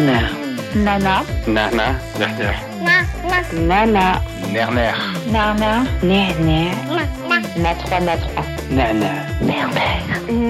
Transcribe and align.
Nana. 0.00 0.30
Nana. 0.74 1.24
Nana. 1.46 1.86
Nerner. 2.18 2.56
Nana. 3.52 4.20
Nerner. 4.48 4.94
Nana. 5.30 5.84
Nerner. 6.02 6.72
Na 7.60 7.74
3, 7.74 8.00
na 8.00 8.14
3. 8.16 8.44
Nana. 8.70 9.10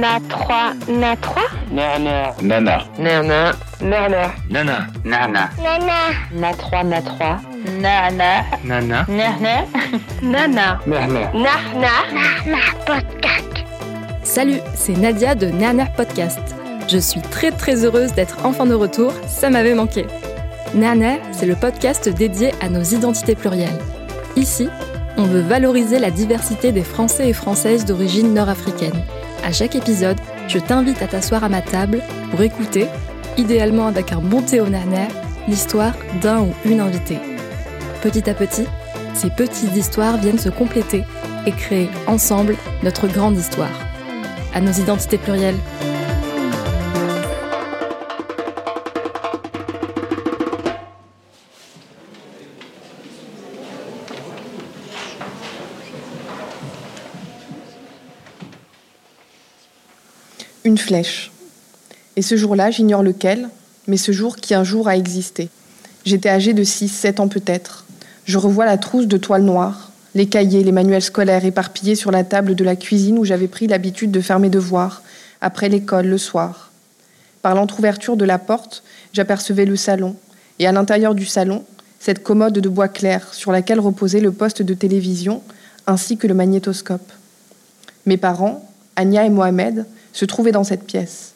Na 0.00 0.20
3, 0.20 0.74
na 0.86 1.16
3. 1.16 1.48
Nerner. 1.72 2.34
Nana. 2.42 2.84
Nana. 2.98 3.54
Nana. 3.80 4.22
Nana. 4.48 5.50
Nana. 5.58 5.98
Na 6.30 6.52
3, 6.52 6.82
na 6.84 7.00
3. 7.00 7.40
Nana. 7.82 8.44
Nana. 8.62 9.04
Nerner. 9.08 9.66
Nana. 10.22 10.78
Nerner. 10.86 11.28
Nana. 11.34 11.90
Salut, 14.22 14.62
c'est 14.76 14.96
Nadia 14.96 15.34
de 15.34 15.46
Nerner 15.50 15.88
Podcast. 15.96 16.54
Je 16.90 16.98
suis 16.98 17.20
très 17.20 17.52
très 17.52 17.84
heureuse 17.84 18.14
d'être 18.14 18.38
enfin 18.42 18.66
de 18.66 18.74
retour, 18.74 19.12
ça 19.28 19.48
m'avait 19.48 19.74
manqué. 19.74 20.06
Nerner, 20.74 21.20
c'est 21.30 21.46
le 21.46 21.54
podcast 21.54 22.08
dédié 22.08 22.52
à 22.60 22.68
nos 22.68 22.82
identités 22.82 23.36
plurielles. 23.36 23.78
Ici, 24.34 24.68
on 25.16 25.22
veut 25.22 25.40
valoriser 25.40 26.00
la 26.00 26.10
diversité 26.10 26.72
des 26.72 26.82
Français 26.82 27.28
et 27.28 27.32
Françaises 27.32 27.84
d'origine 27.84 28.34
nord-africaine. 28.34 29.04
À 29.44 29.52
chaque 29.52 29.76
épisode, 29.76 30.16
je 30.48 30.58
t'invite 30.58 31.00
à 31.00 31.06
t'asseoir 31.06 31.44
à 31.44 31.48
ma 31.48 31.62
table 31.62 32.02
pour 32.32 32.42
écouter, 32.42 32.88
idéalement 33.36 33.86
avec 33.86 34.10
un 34.10 34.18
bon 34.18 34.42
thé 34.42 34.60
au 34.60 34.66
Nerner, 34.66 35.08
l'histoire 35.46 35.92
d'un 36.20 36.40
ou 36.40 36.52
une 36.64 36.80
invitée. 36.80 37.20
Petit 38.02 38.28
à 38.28 38.34
petit, 38.34 38.66
ces 39.14 39.30
petites 39.30 39.76
histoires 39.76 40.16
viennent 40.16 40.38
se 40.38 40.48
compléter 40.48 41.04
et 41.46 41.52
créer 41.52 41.88
ensemble 42.08 42.56
notre 42.82 43.06
grande 43.06 43.36
histoire. 43.36 43.78
À 44.52 44.60
nos 44.60 44.72
identités 44.72 45.18
plurielles. 45.18 45.58
Une 60.70 60.78
flèche. 60.78 61.32
Et 62.14 62.22
ce 62.22 62.36
jour-là, 62.36 62.70
j'ignore 62.70 63.02
lequel, 63.02 63.48
mais 63.88 63.96
ce 63.96 64.12
jour 64.12 64.36
qui 64.36 64.54
un 64.54 64.62
jour 64.62 64.86
a 64.86 64.96
existé. 64.96 65.48
J'étais 66.04 66.28
âgée 66.28 66.52
de 66.52 66.62
6, 66.62 66.86
7 66.86 67.18
ans 67.18 67.26
peut-être. 67.26 67.86
Je 68.24 68.38
revois 68.38 68.66
la 68.66 68.78
trousse 68.78 69.08
de 69.08 69.16
toile 69.16 69.42
noire, 69.42 69.90
les 70.14 70.26
cahiers, 70.26 70.62
les 70.62 70.70
manuels 70.70 71.02
scolaires 71.02 71.44
éparpillés 71.44 71.96
sur 71.96 72.12
la 72.12 72.22
table 72.22 72.54
de 72.54 72.62
la 72.62 72.76
cuisine 72.76 73.18
où 73.18 73.24
j'avais 73.24 73.48
pris 73.48 73.66
l'habitude 73.66 74.12
de 74.12 74.20
faire 74.20 74.38
mes 74.38 74.48
devoirs, 74.48 75.02
après 75.40 75.68
l'école, 75.68 76.06
le 76.06 76.18
soir. 76.18 76.70
Par 77.42 77.56
l'entr'ouverture 77.56 78.16
de 78.16 78.24
la 78.24 78.38
porte, 78.38 78.84
j'apercevais 79.12 79.64
le 79.64 79.74
salon, 79.74 80.14
et 80.60 80.68
à 80.68 80.72
l'intérieur 80.72 81.16
du 81.16 81.26
salon, 81.26 81.64
cette 81.98 82.22
commode 82.22 82.60
de 82.60 82.68
bois 82.68 82.86
clair 82.86 83.34
sur 83.34 83.50
laquelle 83.50 83.80
reposait 83.80 84.20
le 84.20 84.30
poste 84.30 84.62
de 84.62 84.74
télévision 84.74 85.42
ainsi 85.88 86.16
que 86.16 86.28
le 86.28 86.34
magnétoscope. 86.34 87.10
Mes 88.06 88.18
parents, 88.18 88.70
Anya 88.94 89.26
et 89.26 89.30
Mohamed, 89.30 89.84
se 90.12 90.24
trouvaient 90.24 90.52
dans 90.52 90.64
cette 90.64 90.84
pièce. 90.84 91.34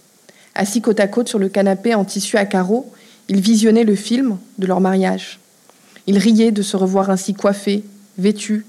Assis 0.55 0.81
côte 0.81 1.01
à 1.01 1.09
côte 1.09 1.29
sur 1.29 1.39
le 1.39 1.49
canapé 1.49 1.95
en 1.95 2.05
tissu 2.05 2.37
à 2.37 2.45
carreaux, 2.47 2.93
ils 3.29 3.41
visionnaient 3.41 3.85
le 3.85 3.95
film 3.95 4.39
de 4.59 4.67
leur 4.67 4.81
mariage. 4.81 5.41
Ils 6.07 6.19
riaient 6.19 6.53
de 6.53 6.63
se 6.63 6.77
revoir 6.77 7.11
ainsi 7.11 7.35
coiffés, 7.35 7.85
vêtus. 8.19 8.67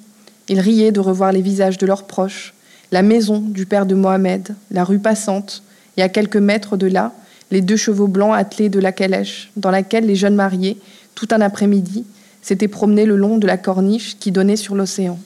Ils 0.47 0.59
riaient 0.59 0.91
de 0.91 0.99
revoir 0.99 1.31
les 1.31 1.41
visages 1.41 1.77
de 1.77 1.85
leurs 1.85 2.03
proches, 2.03 2.53
la 2.91 3.01
maison 3.01 3.39
du 3.39 3.65
père 3.65 3.85
de 3.85 3.95
Mohamed, 3.95 4.55
la 4.71 4.83
rue 4.83 4.99
passante, 4.99 5.63
et 5.97 6.01
à 6.01 6.09
quelques 6.09 6.37
mètres 6.37 6.77
de 6.77 6.87
là, 6.87 7.13
les 7.51 7.61
deux 7.61 7.77
chevaux 7.77 8.07
blancs 8.07 8.33
attelés 8.35 8.69
de 8.69 8.79
la 8.79 8.91
calèche, 8.91 9.51
dans 9.55 9.71
laquelle 9.71 10.05
les 10.05 10.15
jeunes 10.15 10.35
mariés, 10.35 10.79
tout 11.13 11.27
un 11.31 11.41
après-midi, 11.41 12.05
s'étaient 12.41 12.67
promenés 12.67 13.05
le 13.05 13.15
long 13.15 13.37
de 13.37 13.47
la 13.47 13.57
corniche 13.57 14.17
qui 14.19 14.31
donnait 14.31 14.55
sur 14.55 14.75
l'océan. 14.75 15.19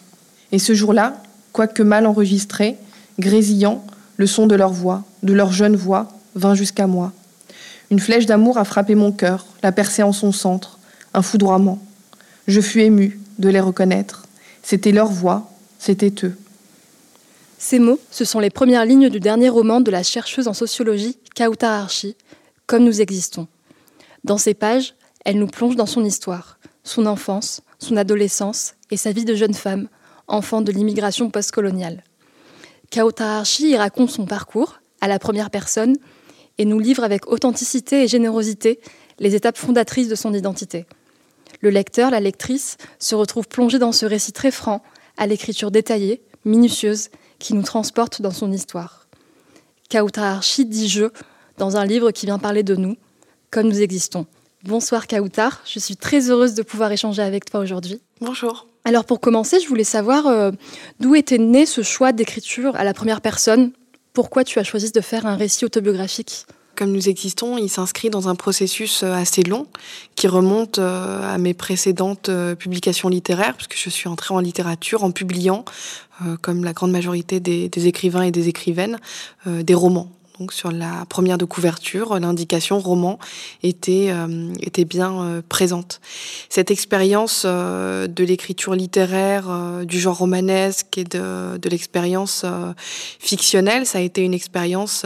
Et 0.51 0.59
ce 0.59 0.73
jour-là, 0.73 1.21
quoique 1.51 1.83
mal 1.83 2.05
enregistré, 2.05 2.77
grésillant, 3.19 3.83
le 4.19 4.27
son 4.27 4.47
de 4.47 4.55
leur 4.55 4.73
voix, 4.73 5.05
de 5.23 5.31
leur 5.31 5.53
jeune 5.53 5.77
voix, 5.77 6.09
vint 6.35 6.53
jusqu'à 6.53 6.87
moi. 6.87 7.13
Une 7.89 8.01
flèche 8.01 8.25
d'amour 8.25 8.57
a 8.57 8.65
frappé 8.65 8.93
mon 8.93 9.13
cœur, 9.13 9.45
l'a 9.63 9.71
percé 9.71 10.03
en 10.03 10.11
son 10.11 10.33
centre, 10.33 10.77
un 11.13 11.21
foudroiement. 11.21 11.79
Je 12.45 12.59
fus 12.59 12.81
ému 12.81 13.17
de 13.39 13.47
les 13.47 13.61
reconnaître. 13.61 14.25
C'était 14.61 14.91
leur 14.91 15.07
voix, 15.07 15.49
c'était 15.79 16.13
eux. 16.25 16.37
Ces 17.57 17.79
mots, 17.79 17.99
ce 18.11 18.25
sont 18.25 18.41
les 18.41 18.49
premières 18.49 18.83
lignes 18.83 19.09
du 19.09 19.21
dernier 19.21 19.47
roman 19.47 19.79
de 19.79 19.89
la 19.89 20.03
chercheuse 20.03 20.49
en 20.49 20.53
sociologie 20.53 21.17
Kautar 21.33 21.83
Archi, 21.83 22.17
Comme 22.67 22.83
nous 22.83 22.99
existons. 22.99 23.47
Dans 24.25 24.37
ces 24.37 24.53
pages, 24.53 24.95
elle 25.23 25.39
nous 25.39 25.47
plonge 25.47 25.77
dans 25.77 25.85
son 25.85 26.03
histoire, 26.03 26.59
son 26.83 27.05
enfance, 27.05 27.61
son 27.79 27.95
adolescence 27.95 28.73
et 28.91 28.97
sa 28.97 29.13
vie 29.13 29.23
de 29.23 29.35
jeune 29.35 29.53
femme, 29.53 29.87
enfant 30.27 30.59
de 30.59 30.73
l'immigration 30.73 31.29
postcoloniale. 31.29 32.03
Kautar 32.91 33.39
Archi 33.39 33.69
y 33.69 33.77
raconte 33.77 34.09
son 34.09 34.25
parcours, 34.25 34.79
à 34.99 35.07
la 35.07 35.19
première 35.19 35.51
personne, 35.51 35.95
et 36.57 36.65
nous 36.65 36.79
livre 36.79 37.03
avec 37.03 37.31
authenticité 37.31 38.03
et 38.03 38.07
générosité 38.07 38.79
les 39.19 39.35
étapes 39.35 39.57
fondatrices 39.57 40.07
de 40.07 40.15
son 40.15 40.33
identité. 40.33 40.85
Le 41.61 41.69
lecteur, 41.69 42.09
la 42.09 42.19
lectrice, 42.19 42.77
se 42.97 43.15
retrouve 43.15 43.47
plongé 43.47 43.79
dans 43.79 43.91
ce 43.91 44.05
récit 44.05 44.31
très 44.31 44.51
franc, 44.51 44.81
à 45.17 45.27
l'écriture 45.27 45.71
détaillée, 45.71 46.23
minutieuse, 46.45 47.09
qui 47.37 47.53
nous 47.53 47.63
transporte 47.63 48.21
dans 48.21 48.31
son 48.31 48.51
histoire. 48.51 49.07
Kautar 49.89 50.37
Archi 50.37 50.65
dit 50.65 50.89
je 50.89 51.05
dans 51.57 51.77
un 51.77 51.85
livre 51.85 52.11
qui 52.11 52.25
vient 52.25 52.39
parler 52.39 52.63
de 52.63 52.75
nous, 52.75 52.95
comme 53.51 53.67
nous 53.67 53.81
existons. 53.81 54.25
Bonsoir 54.63 55.07
Kautar, 55.07 55.61
je 55.65 55.79
suis 55.79 55.95
très 55.95 56.29
heureuse 56.29 56.53
de 56.53 56.63
pouvoir 56.63 56.91
échanger 56.91 57.21
avec 57.21 57.45
toi 57.45 57.59
aujourd'hui. 57.59 58.01
Bonjour. 58.19 58.68
Alors 58.89 59.05
pour 59.05 59.19
commencer, 59.19 59.59
je 59.59 59.67
voulais 59.67 59.83
savoir 59.83 60.25
euh, 60.25 60.49
d'où 60.99 61.13
était 61.13 61.37
né 61.37 61.67
ce 61.67 61.83
choix 61.83 62.11
d'écriture 62.11 62.75
à 62.75 62.83
la 62.83 62.95
première 62.95 63.21
personne? 63.21 63.71
Pourquoi 64.13 64.43
tu 64.43 64.57
as 64.57 64.63
choisi 64.63 64.91
de 64.91 64.99
faire 64.99 65.27
un 65.27 65.35
récit 65.35 65.63
autobiographique? 65.63 66.47
Comme 66.75 66.91
nous 66.91 67.07
existons, 67.07 67.59
il 67.59 67.69
s'inscrit 67.69 68.09
dans 68.09 68.29
un 68.29 68.33
processus 68.33 69.03
euh, 69.03 69.13
assez 69.13 69.43
long 69.43 69.67
qui 70.15 70.27
remonte 70.27 70.79
euh, 70.79 71.35
à 71.35 71.37
mes 71.37 71.53
précédentes 71.53 72.31
publications 72.57 73.09
littéraires, 73.09 73.53
puisque 73.53 73.77
je 73.77 73.91
suis 73.91 74.09
entrée 74.09 74.33
en 74.33 74.39
littérature 74.39 75.03
en 75.03 75.11
publiant, 75.11 75.65
comme 76.41 76.63
la 76.63 76.73
grande 76.73 76.91
majorité 76.91 77.39
des, 77.39 77.87
écrivains 77.87 78.23
et 78.23 78.31
des 78.31 78.47
écrivaines, 78.47 78.97
des 79.45 79.75
romans. 79.75 80.09
Donc 80.39 80.53
sur 80.53 80.71
la 80.71 81.05
première 81.09 81.37
de 81.37 81.43
couverture, 81.43 82.17
l'indication 82.17 82.79
roman 82.79 83.19
était, 83.61 84.07
euh, 84.09 84.53
était 84.61 84.85
bien 84.85 85.21
euh, 85.21 85.41
présente. 85.47 85.99
Cette 86.47 86.71
expérience 86.71 87.43
euh, 87.45 88.07
de 88.07 88.23
l'écriture 88.23 88.73
littéraire, 88.73 89.49
du 89.83 89.99
genre 89.99 90.17
romanesque 90.17 90.97
et 90.97 91.03
de, 91.03 91.57
de 91.57 91.69
l'expérience 91.69 92.45
fictionnelle, 93.19 93.85
ça 93.85 93.97
a 93.97 94.01
été 94.01 94.21
une 94.21 94.33
expérience 94.33 95.05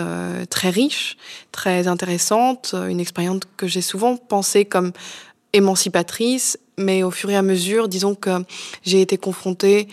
très 0.50 0.70
riche, 0.70 1.18
très 1.52 1.88
intéressante, 1.88 2.76
une 2.88 3.00
expérience 3.00 3.42
que 3.58 3.68
j'ai 3.68 3.82
souvent 3.82 4.18
pensée 4.18 4.66
comme 4.66 4.92
émancipatrice, 5.54 6.60
mais 6.78 7.04
au 7.04 7.12
fur 7.12 7.30
et 7.30 7.36
à 7.36 7.42
mesure, 7.42 7.88
disons 7.88 8.16
que 8.16 8.44
j'ai 8.84 9.02
été 9.02 9.18
confrontée 9.18 9.88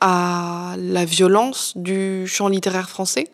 à 0.00 0.74
la 0.78 1.04
violence 1.04 1.72
du 1.76 2.26
champ 2.26 2.48
littéraire 2.48 2.90
français, 2.90 3.28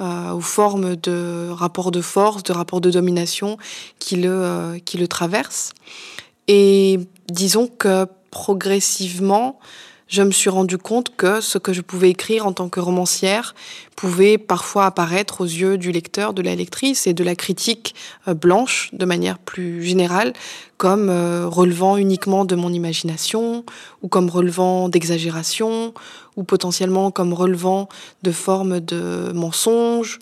euh, 0.00 0.32
aux 0.32 0.40
formes 0.40 0.96
de 0.96 1.48
rapports 1.50 1.90
de 1.90 2.00
force, 2.00 2.42
de 2.42 2.52
rapports 2.52 2.80
de 2.80 2.90
domination 2.90 3.58
qui 3.98 4.16
le, 4.16 4.30
euh, 4.30 4.78
qui 4.78 4.96
le 4.96 5.06
traversent. 5.08 5.72
Et 6.48 6.98
disons 7.28 7.66
que 7.66 8.06
progressivement, 8.30 9.58
je 10.10 10.22
me 10.22 10.32
suis 10.32 10.50
rendu 10.50 10.76
compte 10.76 11.14
que 11.16 11.40
ce 11.40 11.56
que 11.56 11.72
je 11.72 11.82
pouvais 11.82 12.10
écrire 12.10 12.44
en 12.44 12.52
tant 12.52 12.68
que 12.68 12.80
romancière 12.80 13.54
pouvait 13.94 14.38
parfois 14.38 14.86
apparaître 14.86 15.40
aux 15.40 15.46
yeux 15.46 15.78
du 15.78 15.92
lecteur, 15.92 16.34
de 16.34 16.42
la 16.42 16.56
lectrice 16.56 17.06
et 17.06 17.14
de 17.14 17.22
la 17.22 17.36
critique 17.36 17.94
euh, 18.26 18.34
blanche 18.34 18.90
de 18.92 19.04
manière 19.04 19.38
plus 19.38 19.84
générale 19.84 20.32
comme 20.78 21.10
euh, 21.10 21.46
relevant 21.46 21.96
uniquement 21.96 22.44
de 22.44 22.56
mon 22.56 22.72
imagination 22.72 23.64
ou 24.02 24.08
comme 24.08 24.28
relevant 24.28 24.88
d'exagération 24.88 25.94
ou 26.36 26.42
potentiellement 26.42 27.12
comme 27.12 27.32
relevant 27.32 27.88
de 28.22 28.32
formes 28.32 28.80
de 28.80 29.30
mensonges. 29.32 30.18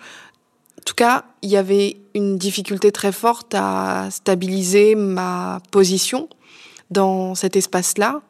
En 0.78 0.82
tout 0.84 0.94
cas, 0.94 1.24
il 1.40 1.48
y 1.48 1.56
avait 1.56 1.96
une 2.14 2.36
difficulté 2.36 2.92
très 2.92 3.12
forte 3.12 3.54
à 3.54 4.08
stabiliser 4.10 4.94
ma 4.94 5.60
position 5.70 6.28
dans 6.90 7.34
cet 7.34 7.56
espace-là. 7.56 8.22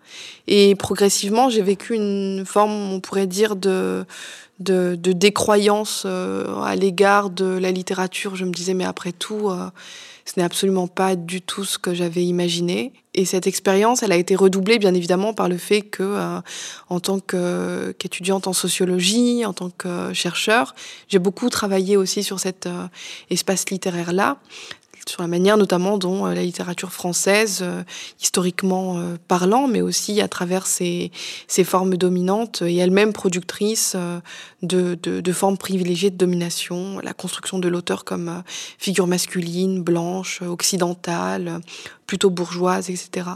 Et 0.46 0.74
progressivement, 0.74 1.48
j'ai 1.48 1.62
vécu 1.62 1.94
une 1.94 2.44
forme, 2.46 2.92
on 2.92 3.00
pourrait 3.00 3.26
dire, 3.26 3.56
de, 3.56 4.04
de, 4.60 5.12
décroyance 5.12 6.02
euh, 6.06 6.60
à 6.62 6.74
l'égard 6.74 7.30
de 7.30 7.44
la 7.44 7.70
littérature. 7.70 8.36
Je 8.36 8.44
me 8.44 8.52
disais, 8.52 8.74
mais 8.74 8.84
après 8.84 9.12
tout, 9.12 9.48
euh, 9.48 9.70
ce 10.24 10.32
n'est 10.36 10.44
absolument 10.44 10.88
pas 10.88 11.16
du 11.16 11.40
tout 11.40 11.64
ce 11.64 11.78
que 11.78 11.94
j'avais 11.94 12.24
imaginé. 12.24 12.92
Et 13.14 13.24
cette 13.24 13.46
expérience, 13.46 14.02
elle 14.02 14.12
a 14.12 14.16
été 14.16 14.36
redoublée, 14.36 14.78
bien 14.78 14.94
évidemment, 14.94 15.32
par 15.32 15.48
le 15.48 15.56
fait 15.56 15.82
que, 15.82 16.02
euh, 16.02 16.40
en 16.88 17.00
tant 17.00 17.20
qu'étudiante 17.20 18.46
en 18.46 18.52
sociologie, 18.52 19.44
en 19.46 19.52
tant 19.52 19.70
que 19.70 20.12
chercheur, 20.12 20.74
j'ai 21.08 21.18
beaucoup 21.18 21.48
travaillé 21.48 21.96
aussi 21.96 22.22
sur 22.22 22.40
cet 22.40 22.68
espace 23.30 23.70
littéraire-là 23.70 24.38
sur 25.08 25.22
la 25.22 25.28
manière 25.28 25.56
notamment 25.56 25.98
dont 25.98 26.26
euh, 26.26 26.34
la 26.34 26.42
littérature 26.42 26.92
française, 26.92 27.60
euh, 27.62 27.82
historiquement 28.20 28.98
euh, 28.98 29.16
parlant, 29.28 29.66
mais 29.66 29.80
aussi 29.80 30.20
à 30.20 30.28
travers 30.28 30.66
ses, 30.66 31.10
formes 31.64 31.96
dominantes 31.96 32.62
et 32.62 32.76
elle-même 32.76 33.12
productrice 33.12 33.96
de, 34.62 35.32
formes 35.32 35.58
privilégiées 35.58 36.10
de 36.10 36.16
domination, 36.16 37.00
la 37.00 37.12
construction 37.12 37.58
de 37.58 37.68
l'auteur 37.68 38.04
comme 38.04 38.42
figure 38.78 39.06
masculine, 39.06 39.82
blanche, 39.82 40.40
occidentale, 40.42 41.60
plutôt 42.08 42.30
bourgeoise, 42.30 42.88
etc. 42.88 43.28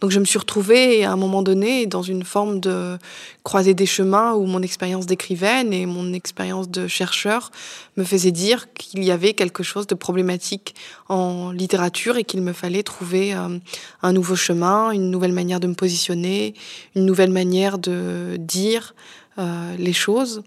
Donc 0.00 0.10
je 0.10 0.18
me 0.18 0.24
suis 0.24 0.40
retrouvée 0.40 1.04
à 1.04 1.12
un 1.12 1.16
moment 1.16 1.40
donné 1.40 1.86
dans 1.86 2.02
une 2.02 2.24
forme 2.24 2.58
de 2.58 2.98
croisée 3.44 3.74
des 3.74 3.86
chemins 3.86 4.34
où 4.34 4.44
mon 4.44 4.60
expérience 4.60 5.06
d'écrivaine 5.06 5.72
et 5.72 5.86
mon 5.86 6.12
expérience 6.12 6.68
de 6.68 6.88
chercheur 6.88 7.52
me 7.96 8.02
faisaient 8.02 8.32
dire 8.32 8.72
qu'il 8.74 9.04
y 9.04 9.12
avait 9.12 9.34
quelque 9.34 9.62
chose 9.62 9.86
de 9.86 9.94
problématique 9.94 10.74
en 11.08 11.52
littérature 11.52 12.16
et 12.16 12.24
qu'il 12.24 12.42
me 12.42 12.52
fallait 12.52 12.82
trouver 12.82 13.34
euh, 13.34 13.56
un 14.02 14.12
nouveau 14.12 14.34
chemin, 14.34 14.90
une 14.90 15.12
nouvelle 15.12 15.32
manière 15.32 15.60
de 15.60 15.68
me 15.68 15.74
positionner, 15.74 16.54
une 16.96 17.06
nouvelle 17.06 17.30
manière 17.30 17.78
de 17.78 18.36
dire 18.40 18.96
euh, 19.38 19.76
les 19.78 19.92
choses. 19.92 20.42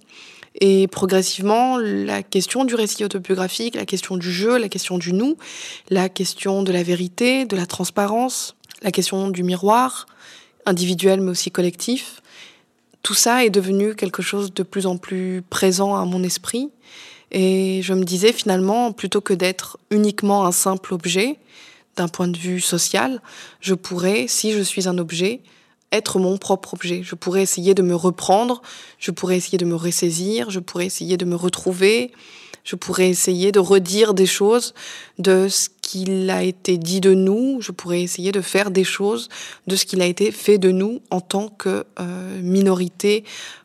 Et 0.56 0.88
progressivement, 0.88 1.78
la 1.78 2.24
question 2.24 2.66
du 2.66 2.76
récit 2.76 3.06
autobiographique, 3.06 3.76
la 3.76 3.86
question 3.86 4.18
du 4.18 4.32
jeu, 4.32 4.58
la 4.58 4.70
question 4.70 4.98
du 4.98 5.14
nous, 5.14 5.38
la 5.90 6.10
question 6.10 6.62
de 6.64 6.72
la 6.72 6.84
vérité, 6.84 7.46
de 7.46 7.56
la 7.56 7.66
transparence, 7.66 8.56
la 8.82 8.92
question 8.92 9.30
du 9.30 9.44
miroir, 9.44 10.08
individuel 10.66 11.22
mais 11.22 11.32
aussi 11.32 11.52
collectif, 11.52 12.22
tout 13.04 13.14
ça 13.14 13.46
est 13.46 13.50
devenu 13.50 13.96
quelque 13.96 14.22
chose 14.22 14.54
de 14.54 14.64
plus 14.64 14.86
en 14.86 14.98
plus 14.98 15.42
présent 15.50 15.96
à 15.96 16.06
mon 16.06 16.24
esprit. 16.24 16.70
Et 17.32 17.82
je 17.82 17.94
me 17.94 18.04
disais 18.04 18.34
finalement, 18.34 18.92
plutôt 18.92 19.22
que 19.22 19.34
d'être 19.34 19.80
uniquement 19.90 20.46
un 20.46 20.52
simple 20.52 20.94
objet, 20.94 21.38
d'un 21.96 22.08
point 22.08 22.28
de 22.28 22.38
vue 22.38 22.62
social, 22.62 23.22
je 23.60 23.74
pourrais, 23.74 24.28
si 24.28 24.52
je 24.52 24.62
suis 24.62 24.88
un 24.88 24.98
objet, 24.98 25.42
être 25.92 26.20
mon 26.20 26.38
propre 26.38 26.74
objet. 26.74 27.02
Je 27.04 27.16
pourrais 27.16 27.42
essayer 27.42 27.74
de 27.74 27.82
me 27.82 27.96
reprendre, 27.96 28.62
je 29.00 29.12
pourrais 29.12 29.38
essayer 29.38 29.58
de 29.58 29.66
me 29.66 29.76
ressaisir, 29.76 30.50
je 30.50 30.60
pourrais 30.60 30.86
essayer 30.86 31.18
de 31.18 31.26
me 31.26 31.36
retrouver, 31.36 32.12
je 32.64 32.76
pourrais 32.76 33.10
essayer 33.10 33.52
de 33.52 33.60
redire 33.60 34.14
des 34.14 34.26
choses 34.26 34.74
de 35.18 35.48
ce 35.48 35.70
qu'il 35.82 36.30
a 36.30 36.44
été 36.44 36.78
dit 36.78 37.02
de 37.02 37.14
nous, 37.14 37.60
je 37.62 37.72
pourrais 37.72 38.02
essayer 38.02 38.32
de 38.32 38.42
faire 38.42 38.72
des 38.72 38.84
choses 38.84 39.30
de 39.68 39.76
ce 39.76 39.86
qu'il 39.86 40.02
a 40.02 40.06
été 40.06 40.32
fait 40.32 40.58
de 40.58 40.72
nous 40.72 41.02
en 41.10 41.22
tant 41.22 41.50
que 41.50 41.86
euh, 42.00 42.42
minorité 42.42 43.24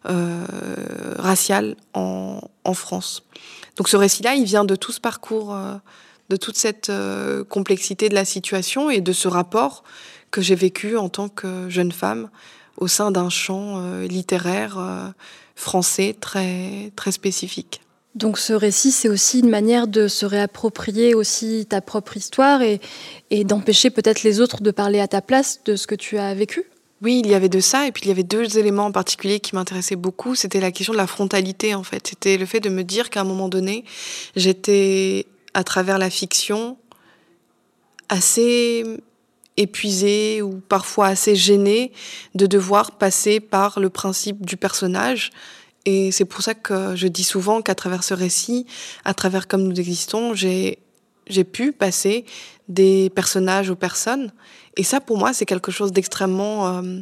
euh, 0.08 0.44
raciale 1.18 1.76
en, 1.94 2.40
France. 2.74 3.22
Donc 3.76 3.88
ce 3.88 3.96
récit-là, 3.96 4.34
il 4.34 4.44
vient 4.44 4.64
de 4.64 4.74
tout 4.74 4.90
ce 4.90 5.00
parcours, 5.00 5.54
euh, 5.54 5.76
de 6.30 6.36
toute 6.36 6.56
cette 6.56 6.90
complexité 7.48 8.08
de 8.08 8.14
la 8.14 8.24
situation 8.24 8.90
et 8.90 9.00
de 9.00 9.12
ce 9.12 9.28
rapport 9.28 9.84
que 10.36 10.42
j'ai 10.42 10.54
vécu 10.54 10.98
en 10.98 11.08
tant 11.08 11.30
que 11.30 11.70
jeune 11.70 11.92
femme 11.92 12.28
au 12.76 12.88
sein 12.88 13.10
d'un 13.10 13.30
champ 13.30 13.78
euh, 13.78 14.06
littéraire 14.06 14.76
euh, 14.78 15.08
français 15.54 16.14
très, 16.20 16.92
très 16.94 17.10
spécifique. 17.10 17.80
Donc 18.14 18.36
ce 18.36 18.52
récit, 18.52 18.92
c'est 18.92 19.08
aussi 19.08 19.40
une 19.40 19.48
manière 19.48 19.86
de 19.86 20.08
se 20.08 20.26
réapproprier 20.26 21.14
aussi 21.14 21.64
ta 21.66 21.80
propre 21.80 22.18
histoire 22.18 22.60
et, 22.60 22.82
et 23.30 23.44
d'empêcher 23.44 23.88
peut-être 23.88 24.24
les 24.24 24.42
autres 24.42 24.60
de 24.60 24.70
parler 24.70 25.00
à 25.00 25.08
ta 25.08 25.22
place 25.22 25.60
de 25.64 25.74
ce 25.74 25.86
que 25.86 25.94
tu 25.94 26.18
as 26.18 26.34
vécu? 26.34 26.66
Oui, 27.00 27.22
il 27.24 27.30
y 27.30 27.34
avait 27.34 27.48
de 27.48 27.60
ça, 27.60 27.86
et 27.86 27.92
puis 27.92 28.02
il 28.04 28.08
y 28.08 28.10
avait 28.10 28.22
deux 28.22 28.58
éléments 28.58 28.86
en 28.86 28.92
particulier 28.92 29.40
qui 29.40 29.54
m'intéressaient 29.54 29.96
beaucoup. 29.96 30.34
C'était 30.34 30.60
la 30.60 30.70
question 30.70 30.92
de 30.92 30.98
la 30.98 31.06
frontalité, 31.06 31.74
en 31.74 31.82
fait. 31.82 32.08
C'était 32.08 32.36
le 32.36 32.44
fait 32.44 32.60
de 32.60 32.68
me 32.68 32.84
dire 32.84 33.08
qu'à 33.08 33.22
un 33.22 33.24
moment 33.24 33.48
donné, 33.48 33.84
j'étais, 34.34 35.26
à 35.54 35.64
travers 35.64 35.98
la 35.98 36.10
fiction, 36.10 36.76
assez 38.08 38.84
épuisée 39.56 40.42
ou 40.42 40.60
parfois 40.68 41.06
assez 41.06 41.34
gênée 41.34 41.92
de 42.34 42.46
devoir 42.46 42.92
passer 42.92 43.40
par 43.40 43.80
le 43.80 43.90
principe 43.90 44.44
du 44.44 44.56
personnage. 44.56 45.30
Et 45.84 46.10
c'est 46.12 46.24
pour 46.24 46.42
ça 46.42 46.54
que 46.54 46.96
je 46.96 47.06
dis 47.06 47.24
souvent 47.24 47.62
qu'à 47.62 47.74
travers 47.74 48.02
ce 48.02 48.14
récit, 48.14 48.66
à 49.04 49.14
travers 49.14 49.46
comme 49.48 49.62
nous 49.62 49.78
existons, 49.78 50.34
j'ai 50.34 50.78
j'ai 51.28 51.44
pu 51.44 51.72
passer 51.72 52.24
des 52.68 53.10
personnages 53.10 53.70
aux 53.70 53.76
personnes. 53.76 54.32
Et 54.76 54.84
ça, 54.84 55.00
pour 55.00 55.18
moi, 55.18 55.32
c'est 55.32 55.46
quelque 55.46 55.72
chose 55.72 55.92
d'extrêmement 55.92 56.68
euh, 56.68 57.00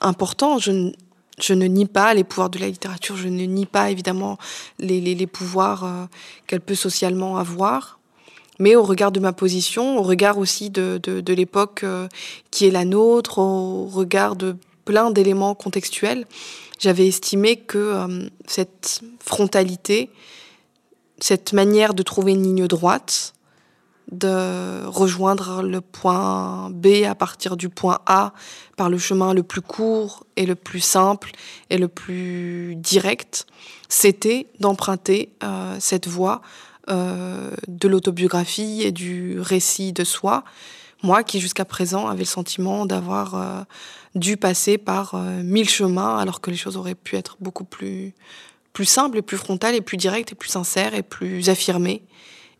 important. 0.00 0.58
Je, 0.58 0.92
je 1.40 1.54
ne 1.54 1.66
nie 1.66 1.86
pas 1.86 2.14
les 2.14 2.24
pouvoirs 2.24 2.50
de 2.50 2.58
la 2.58 2.68
littérature, 2.68 3.16
je 3.16 3.28
ne 3.28 3.44
nie 3.44 3.66
pas 3.66 3.90
évidemment 3.90 4.38
les, 4.78 5.00
les, 5.00 5.14
les 5.14 5.26
pouvoirs 5.26 5.84
euh, 5.84 6.04
qu'elle 6.46 6.60
peut 6.60 6.74
socialement 6.74 7.38
avoir 7.38 7.98
mais 8.58 8.76
au 8.76 8.82
regard 8.82 9.12
de 9.12 9.20
ma 9.20 9.32
position, 9.32 9.98
au 9.98 10.02
regard 10.02 10.38
aussi 10.38 10.70
de, 10.70 10.98
de, 10.98 11.32
l'époque 11.32 11.80
euh, 11.82 12.08
qui 12.50 12.66
est 12.66 12.70
la 12.70 12.84
nôtre, 12.84 13.38
au 13.38 13.86
regard 13.86 14.36
de 14.36 14.56
plein 14.84 15.10
d'éléments 15.10 15.54
contextuels, 15.54 16.26
j'avais 16.78 17.06
estimé 17.06 17.56
que 17.56 17.78
euh, 17.78 18.28
cette 18.46 19.00
frontalité, 19.20 20.10
cette 21.18 21.52
manière 21.52 21.94
de 21.94 22.02
trouver 22.02 22.32
une 22.32 22.42
ligne 22.42 22.66
droite, 22.66 23.34
de 24.12 24.84
rejoindre 24.86 25.62
le 25.62 25.80
point 25.80 26.68
B 26.70 27.04
à 27.08 27.14
partir 27.14 27.56
du 27.56 27.68
point 27.68 28.00
A 28.06 28.32
par 28.76 28.90
le 28.90 28.98
chemin 28.98 29.32
le 29.32 29.42
plus 29.42 29.62
court 29.62 30.24
et 30.36 30.46
le 30.46 30.54
plus 30.54 30.80
simple 30.80 31.32
et 31.70 31.78
le 31.78 31.88
plus 31.88 32.74
direct, 32.76 33.46
c'était 33.88 34.46
d'emprunter 34.60 35.32
euh, 35.42 35.76
cette 35.80 36.06
voie 36.06 36.42
euh, 36.90 37.50
de 37.66 37.88
l'autobiographie 37.88 38.82
et 38.82 38.92
du 38.92 39.40
récit 39.40 39.92
de 39.92 40.04
soi. 40.04 40.44
Moi 41.02 41.22
qui 41.22 41.40
jusqu'à 41.40 41.64
présent 41.64 42.08
avait 42.08 42.20
le 42.20 42.24
sentiment 42.24 42.86
d'avoir 42.86 43.34
euh, 43.34 43.62
dû 44.14 44.36
passer 44.36 44.78
par 44.78 45.14
euh, 45.14 45.42
mille 45.42 45.68
chemins 45.68 46.18
alors 46.18 46.40
que 46.40 46.50
les 46.50 46.56
choses 46.56 46.76
auraient 46.76 46.94
pu 46.94 47.16
être 47.16 47.36
beaucoup 47.40 47.64
plus, 47.64 48.14
plus 48.72 48.84
simples 48.84 49.18
et 49.18 49.22
plus 49.22 49.36
frontales 49.36 49.74
et 49.74 49.80
plus 49.80 49.96
directes 49.96 50.32
et 50.32 50.34
plus 50.34 50.50
sincères 50.50 50.94
et 50.94 51.02
plus 51.02 51.48
affirmées 51.48 52.02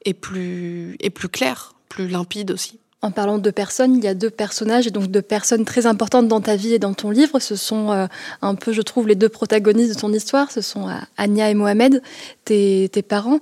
et 0.04 0.14
plus, 0.14 0.97
et 1.00 1.11
plus 1.11 1.28
claires, 1.28 1.75
plus 1.88 2.09
limpides 2.09 2.50
aussi. 2.50 2.81
En 3.04 3.11
parlant 3.11 3.37
de 3.37 3.50
personnes, 3.50 3.96
il 3.96 4.02
y 4.02 4.08
a 4.08 4.14
deux 4.14 4.30
personnages 4.30 4.87
et 4.87 4.90
donc 4.90 5.08
deux 5.08 5.20
personnes 5.20 5.66
très 5.66 5.84
importantes 5.84 6.26
dans 6.26 6.40
ta 6.40 6.56
vie 6.56 6.73
et 6.73 6.78
dans 6.78 6.94
ton 6.94 7.11
livre. 7.11 7.38
Ce 7.38 7.54
sont 7.54 7.92
euh, 7.92 8.06
un 8.40 8.54
peu, 8.54 8.73
je 8.73 8.80
trouve, 8.80 9.08
les 9.08 9.14
deux 9.14 9.28
protagonistes 9.28 9.94
de 9.94 10.00
ton 10.00 10.11
histoire. 10.11 10.50
Ce 10.50 10.62
sont 10.62 10.88
euh, 10.88 10.94
Anya 11.18 11.50
et 11.50 11.54
Mohamed, 11.54 12.00
tes, 12.46 12.88
parents. 13.06 13.40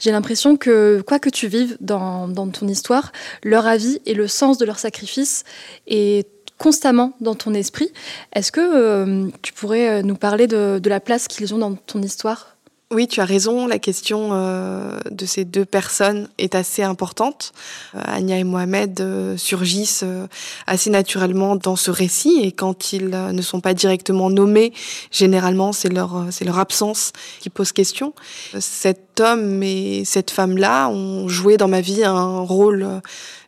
J'ai 0.00 0.10
l'impression 0.10 0.56
que, 0.56 1.00
quoi 1.06 1.20
que 1.20 1.28
tu 1.28 1.46
vives 1.46 1.76
dans, 1.80 2.26
dans, 2.26 2.48
ton 2.48 2.66
histoire, 2.66 3.12
leur 3.44 3.68
avis 3.68 4.00
et 4.04 4.14
le 4.14 4.26
sens 4.26 4.58
de 4.58 4.64
leur 4.64 4.80
sacrifice 4.80 5.44
est 5.86 6.26
constamment 6.58 7.12
dans 7.20 7.36
ton 7.36 7.54
esprit. 7.54 7.92
Est-ce 8.32 8.50
que 8.50 8.60
euh, 8.60 9.28
tu 9.42 9.52
pourrais 9.52 10.02
nous 10.02 10.16
parler 10.16 10.48
de, 10.48 10.80
de 10.82 10.90
la 10.90 10.98
place 10.98 11.28
qu'ils 11.28 11.54
ont 11.54 11.58
dans 11.58 11.76
ton 11.76 12.02
histoire? 12.02 12.53
Oui, 12.90 13.08
tu 13.08 13.20
as 13.20 13.24
raison. 13.24 13.66
La 13.66 13.78
question 13.78 14.30
euh, 14.32 14.98
de 15.10 15.26
ces 15.26 15.44
deux 15.44 15.64
personnes 15.64 16.28
est 16.38 16.54
assez 16.54 16.82
importante. 16.82 17.52
Euh, 17.94 18.00
Anya 18.04 18.38
et 18.38 18.44
Mohamed 18.44 19.00
euh, 19.00 19.36
surgissent 19.36 20.04
euh, 20.04 20.26
assez 20.66 20.90
naturellement 20.90 21.56
dans 21.56 21.76
ce 21.76 21.90
récit 21.90 22.40
et 22.42 22.52
quand 22.52 22.92
ils 22.92 23.12
euh, 23.14 23.32
ne 23.32 23.42
sont 23.42 23.60
pas 23.60 23.74
directement 23.74 24.30
nommés, 24.30 24.72
généralement 25.10 25.72
c'est 25.72 25.88
leur 25.88 26.16
euh, 26.16 26.44
leur 26.44 26.58
absence 26.58 27.12
qui 27.40 27.48
pose 27.48 27.72
question. 27.72 28.12
Cet 28.60 29.18
homme 29.18 29.62
et 29.62 30.04
cette 30.04 30.30
femme-là 30.30 30.88
ont 30.88 31.26
joué 31.26 31.56
dans 31.56 31.68
ma 31.68 31.80
vie 31.80 32.04
un 32.04 32.40
rôle 32.40 32.86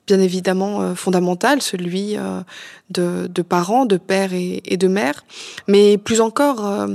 bien 0.07 0.21
évidemment 0.21 0.95
fondamental, 0.95 1.61
celui 1.61 2.17
de, 2.91 3.43
parents, 3.43 3.85
de 3.85 3.97
pères 3.97 4.33
et, 4.33 4.63
et, 4.65 4.77
de 4.77 4.87
mères, 4.87 5.25
mais 5.67 5.99
plus 5.99 6.21
encore 6.21 6.89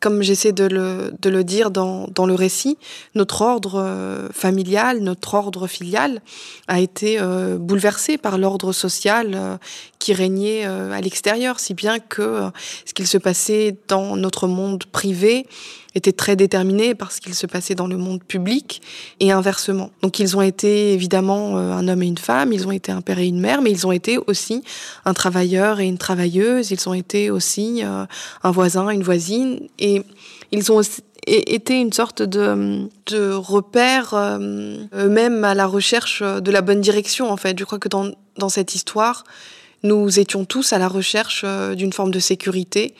comme 0.00 0.22
j'essaie 0.22 0.52
de 0.52 0.64
le, 0.64 1.12
de 1.20 1.30
le 1.30 1.44
dire 1.44 1.70
dans, 1.70 2.06
dans, 2.08 2.26
le 2.26 2.34
récit, 2.34 2.78
notre 3.14 3.42
ordre 3.42 3.76
euh, 3.76 4.28
familial, 4.32 5.00
notre 5.00 5.34
ordre 5.34 5.66
filial 5.66 6.20
a 6.68 6.80
été 6.80 7.18
euh, 7.20 7.58
bouleversé 7.58 8.18
par 8.18 8.38
l'ordre 8.38 8.72
social 8.72 9.32
euh, 9.34 9.56
qui 9.98 10.12
régnait 10.12 10.64
à 10.64 11.00
l'extérieur, 11.00 11.58
si 11.58 11.74
bien 11.74 11.98
que 11.98 12.50
ce 12.84 12.94
qu'il 12.94 13.06
se 13.06 13.18
passait 13.18 13.76
dans 13.88 14.16
notre 14.16 14.46
monde 14.46 14.84
privé 14.84 15.46
était 15.98 16.12
très 16.12 16.36
déterminé 16.36 16.94
par 16.94 17.12
ce 17.12 17.20
qu'il 17.20 17.34
se 17.34 17.46
passait 17.46 17.74
dans 17.74 17.86
le 17.86 17.96
monde 17.96 18.22
public 18.22 18.80
et 19.20 19.30
inversement. 19.30 19.90
Donc 20.02 20.18
ils 20.18 20.36
ont 20.36 20.42
été 20.42 20.92
évidemment 20.94 21.56
un 21.58 21.86
homme 21.88 22.02
et 22.02 22.06
une 22.06 22.18
femme, 22.18 22.52
ils 22.52 22.66
ont 22.66 22.72
été 22.72 22.90
un 22.90 23.02
père 23.02 23.18
et 23.18 23.26
une 23.26 23.40
mère, 23.40 23.60
mais 23.60 23.70
ils 23.70 23.86
ont 23.86 23.92
été 23.92 24.18
aussi 24.26 24.62
un 25.04 25.12
travailleur 25.12 25.80
et 25.80 25.86
une 25.86 25.98
travailleuse, 25.98 26.70
ils 26.70 26.88
ont 26.88 26.94
été 26.94 27.30
aussi 27.30 27.82
un 27.82 28.50
voisin, 28.50 28.88
une 28.90 29.02
voisine 29.02 29.60
et 29.78 30.02
ils 30.52 30.72
ont 30.72 30.80
été 31.26 31.78
une 31.78 31.92
sorte 31.92 32.22
de, 32.22 32.88
repère, 33.32 34.14
euh, 34.14 34.76
eux-mêmes 34.94 35.44
à 35.44 35.54
la 35.54 35.66
recherche 35.66 36.22
de 36.22 36.50
la 36.50 36.62
bonne 36.62 36.80
direction, 36.80 37.30
en 37.30 37.36
fait. 37.36 37.58
Je 37.58 37.64
crois 37.64 37.78
que 37.78 37.88
dans, 37.88 38.48
cette 38.48 38.74
histoire, 38.74 39.24
nous 39.82 40.18
étions 40.18 40.44
tous 40.44 40.72
à 40.72 40.78
la 40.78 40.88
recherche 40.88 41.42
euh, 41.44 41.74
d'une 41.74 41.92
forme 41.92 42.10
de 42.10 42.18
sécurité, 42.18 42.94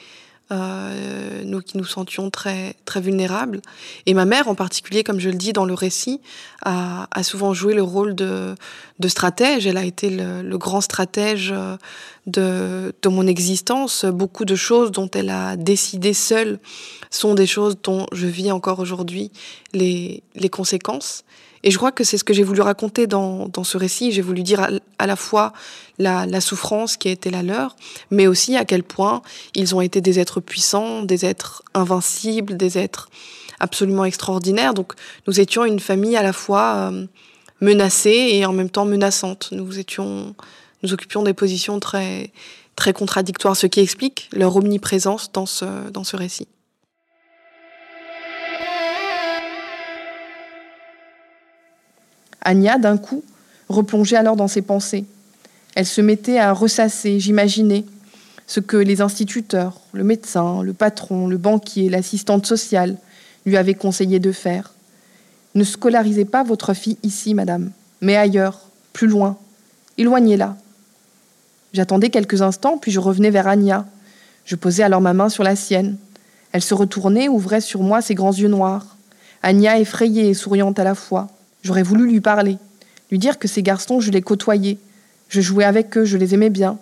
euh, 0.50 1.42
nous 1.44 1.60
qui 1.60 1.76
nous 1.76 1.84
sentions 1.84 2.30
très, 2.30 2.74
très 2.84 3.00
vulnérables. 3.00 3.60
Et 4.06 4.14
ma 4.14 4.24
mère, 4.24 4.48
en 4.48 4.54
particulier, 4.54 5.04
comme 5.04 5.20
je 5.20 5.28
le 5.28 5.36
dis 5.36 5.52
dans 5.52 5.64
le 5.64 5.74
récit, 5.74 6.20
a, 6.64 7.06
a 7.10 7.22
souvent 7.22 7.52
joué 7.52 7.74
le 7.74 7.82
rôle 7.82 8.14
de, 8.14 8.54
de 8.98 9.08
stratège. 9.08 9.66
Elle 9.66 9.76
a 9.76 9.84
été 9.84 10.10
le, 10.10 10.42
le 10.42 10.58
grand 10.58 10.80
stratège 10.80 11.54
de, 12.26 12.94
de, 13.02 13.08
mon 13.08 13.26
existence. 13.26 14.04
Beaucoup 14.04 14.44
de 14.44 14.54
choses 14.54 14.90
dont 14.90 15.10
elle 15.10 15.30
a 15.30 15.56
décidé 15.56 16.14
seule 16.14 16.58
sont 17.10 17.34
des 17.34 17.46
choses 17.46 17.76
dont 17.82 18.06
je 18.12 18.26
vis 18.26 18.50
encore 18.50 18.78
aujourd'hui 18.78 19.30
les, 19.72 20.22
les 20.34 20.48
conséquences. 20.48 21.24
Et 21.64 21.70
je 21.70 21.76
crois 21.76 21.92
que 21.92 22.04
c'est 22.04 22.18
ce 22.18 22.24
que 22.24 22.32
j'ai 22.32 22.44
voulu 22.44 22.60
raconter 22.60 23.06
dans, 23.06 23.48
dans 23.48 23.64
ce 23.64 23.76
récit. 23.76 24.12
J'ai 24.12 24.22
voulu 24.22 24.42
dire 24.42 24.68
à, 24.98 25.06
la 25.06 25.16
fois 25.16 25.52
la, 25.98 26.26
la, 26.26 26.40
souffrance 26.40 26.96
qui 26.96 27.08
a 27.08 27.10
été 27.10 27.30
la 27.30 27.42
leur, 27.42 27.76
mais 28.10 28.26
aussi 28.26 28.56
à 28.56 28.64
quel 28.64 28.82
point 28.82 29.22
ils 29.54 29.74
ont 29.74 29.80
été 29.80 30.00
des 30.00 30.18
êtres 30.18 30.40
puissants, 30.40 31.02
des 31.02 31.24
êtres 31.24 31.62
invincibles, 31.74 32.56
des 32.56 32.78
êtres 32.78 33.08
absolument 33.60 34.04
extraordinaires. 34.04 34.74
Donc 34.74 34.92
nous 35.26 35.40
étions 35.40 35.64
une 35.64 35.80
famille 35.80 36.16
à 36.16 36.22
la 36.22 36.32
fois 36.32 36.90
euh, 36.92 37.06
menacée 37.60 38.28
et 38.32 38.46
en 38.46 38.52
même 38.52 38.70
temps 38.70 38.84
menaçante. 38.84 39.48
Nous 39.52 39.78
étions, 39.78 40.34
nous 40.82 40.92
occupions 40.92 41.22
des 41.22 41.34
positions 41.34 41.80
très, 41.80 42.32
très 42.76 42.92
contradictoires, 42.92 43.56
ce 43.56 43.66
qui 43.66 43.80
explique 43.80 44.28
leur 44.32 44.56
omniprésence 44.56 45.32
dans 45.32 45.46
ce, 45.46 45.90
dans 45.90 46.04
ce 46.04 46.16
récit. 46.16 46.48
Anya, 52.42 52.78
d'un 52.78 52.96
coup, 52.96 53.22
replongeait 53.68 54.16
alors 54.16 54.36
dans 54.36 54.48
ses 54.48 54.62
pensées. 54.62 55.04
Elle 55.74 55.86
se 55.86 56.00
mettait 56.00 56.38
à 56.38 56.52
ressasser, 56.52 57.20
j'imaginais, 57.20 57.84
ce 58.46 58.60
que 58.60 58.76
les 58.76 59.00
instituteurs, 59.00 59.80
le 59.92 60.04
médecin, 60.04 60.62
le 60.62 60.72
patron, 60.72 61.28
le 61.28 61.36
banquier, 61.36 61.88
l'assistante 61.90 62.46
sociale 62.46 62.96
lui 63.44 63.56
avaient 63.56 63.74
conseillé 63.74 64.18
de 64.18 64.32
faire. 64.32 64.72
Ne 65.54 65.64
scolarisez 65.64 66.24
pas 66.24 66.42
votre 66.42 66.74
fille 66.74 66.98
ici, 67.02 67.34
madame, 67.34 67.70
mais 68.00 68.16
ailleurs, 68.16 68.60
plus 68.92 69.06
loin. 69.06 69.36
Éloignez-la. 69.98 70.56
J'attendais 71.72 72.10
quelques 72.10 72.42
instants, 72.42 72.78
puis 72.78 72.90
je 72.90 73.00
revenais 73.00 73.30
vers 73.30 73.46
Anya. 73.46 73.86
Je 74.44 74.56
posais 74.56 74.82
alors 74.82 75.00
ma 75.00 75.12
main 75.12 75.28
sur 75.28 75.44
la 75.44 75.56
sienne. 75.56 75.98
Elle 76.52 76.62
se 76.62 76.74
retournait, 76.74 77.28
ouvrait 77.28 77.60
sur 77.60 77.82
moi 77.82 78.00
ses 78.00 78.14
grands 78.14 78.32
yeux 78.32 78.48
noirs. 78.48 78.96
Anya 79.42 79.78
effrayée 79.78 80.28
et 80.28 80.34
souriante 80.34 80.78
à 80.78 80.84
la 80.84 80.94
fois. 80.94 81.28
J'aurais 81.62 81.82
voulu 81.82 82.06
lui 82.08 82.20
parler, 82.20 82.56
lui 83.10 83.18
dire 83.18 83.38
que 83.38 83.48
ces 83.48 83.62
garçons, 83.62 84.00
je 84.00 84.10
les 84.10 84.22
côtoyais, 84.22 84.78
je 85.28 85.40
jouais 85.40 85.64
avec 85.64 85.96
eux, 85.96 86.04
je 86.04 86.16
les 86.16 86.34
aimais 86.34 86.50
bien. 86.50 86.78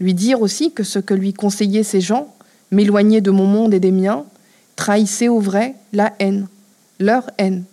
Lui 0.00 0.14
dire 0.14 0.40
aussi 0.40 0.72
que 0.72 0.82
ce 0.82 0.98
que 0.98 1.14
lui 1.14 1.32
conseillaient 1.32 1.82
ces 1.82 2.00
gens, 2.00 2.34
m'éloigner 2.70 3.20
de 3.20 3.30
mon 3.30 3.46
monde 3.46 3.74
et 3.74 3.80
des 3.80 3.92
miens, 3.92 4.24
trahissait 4.76 5.28
au 5.28 5.38
vrai 5.38 5.74
la 5.92 6.14
haine, 6.18 6.48
leur 6.98 7.30
haine, 7.38 7.64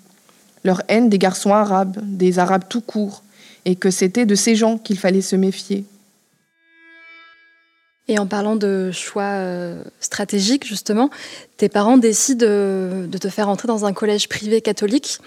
leur 0.63 0.83
haine 0.89 1.09
des 1.09 1.17
garçons 1.17 1.53
arabes, 1.53 1.97
des 2.03 2.38
arabes 2.38 2.65
tout 2.69 2.81
court, 2.81 3.23
et 3.65 3.75
que 3.75 3.91
c'était 3.91 4.25
de 4.25 4.35
ces 4.35 4.55
gens 4.55 4.77
qu'il 4.77 4.97
fallait 4.97 5.21
se 5.21 5.35
méfier. 5.35 5.85
Et 8.11 8.17
en 8.17 8.25
parlant 8.25 8.55
de 8.55 8.89
choix 8.91 9.21
euh, 9.21 9.83
stratégiques, 9.99 10.65
justement, 10.65 11.11
tes 11.57 11.69
parents 11.69 11.97
décident 11.97 12.43
de, 12.43 13.17
te 13.19 13.29
faire 13.29 13.49
entrer 13.49 13.67
dans 13.67 13.85
un 13.85 13.93
collège 13.93 14.27
privé 14.27 14.61
catholique 14.61 15.19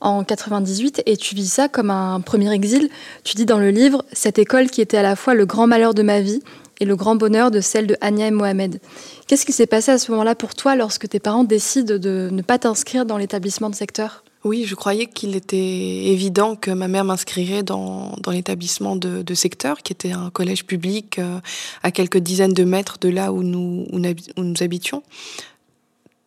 en 0.00 0.22
98 0.22 1.02
et 1.04 1.16
tu 1.16 1.34
vis 1.34 1.52
ça 1.52 1.68
comme 1.68 1.90
un 1.90 2.20
premier 2.20 2.52
exil. 2.52 2.90
Tu 3.24 3.34
dis 3.34 3.44
dans 3.44 3.58
le 3.58 3.70
livre, 3.70 4.04
cette 4.12 4.38
école 4.38 4.70
qui 4.70 4.80
était 4.80 4.98
à 4.98 5.02
la 5.02 5.16
fois 5.16 5.34
le 5.34 5.46
grand 5.46 5.66
malheur 5.66 5.94
de 5.94 6.02
ma 6.02 6.20
vie 6.20 6.40
et 6.78 6.84
le 6.84 6.94
grand 6.94 7.16
bonheur 7.16 7.50
de 7.50 7.60
celle 7.60 7.88
de 7.88 7.96
Anya 8.00 8.28
et 8.28 8.30
Mohamed. 8.30 8.78
Qu'est-ce 9.26 9.44
qui 9.44 9.52
s'est 9.52 9.66
passé 9.66 9.90
à 9.90 9.98
ce 9.98 10.12
moment-là 10.12 10.36
pour 10.36 10.54
toi 10.54 10.76
lorsque 10.76 11.08
tes 11.08 11.18
parents 11.18 11.42
décident 11.42 11.98
de 11.98 12.28
ne 12.30 12.42
pas 12.42 12.60
t'inscrire 12.60 13.04
dans 13.04 13.18
l'établissement 13.18 13.68
de 13.68 13.74
secteur? 13.74 14.22
Oui, 14.44 14.64
je 14.66 14.74
croyais 14.74 15.06
qu'il 15.06 15.34
était 15.34 15.56
évident 15.56 16.54
que 16.54 16.70
ma 16.70 16.86
mère 16.86 17.04
m'inscrirait 17.04 17.64
dans, 17.64 18.14
dans 18.22 18.30
l'établissement 18.30 18.94
de, 18.94 19.34
secteur, 19.34 19.78
qui 19.78 19.92
était 19.92 20.12
un 20.12 20.30
collège 20.30 20.64
public 20.64 21.18
euh, 21.18 21.40
à 21.82 21.90
quelques 21.90 22.18
dizaines 22.18 22.52
de 22.52 22.64
mètres 22.64 22.98
de 23.00 23.08
là 23.08 23.32
où 23.32 23.42
nous, 23.42 23.86
où 23.92 23.98
nous 24.42 24.62
habitions. 24.62 25.02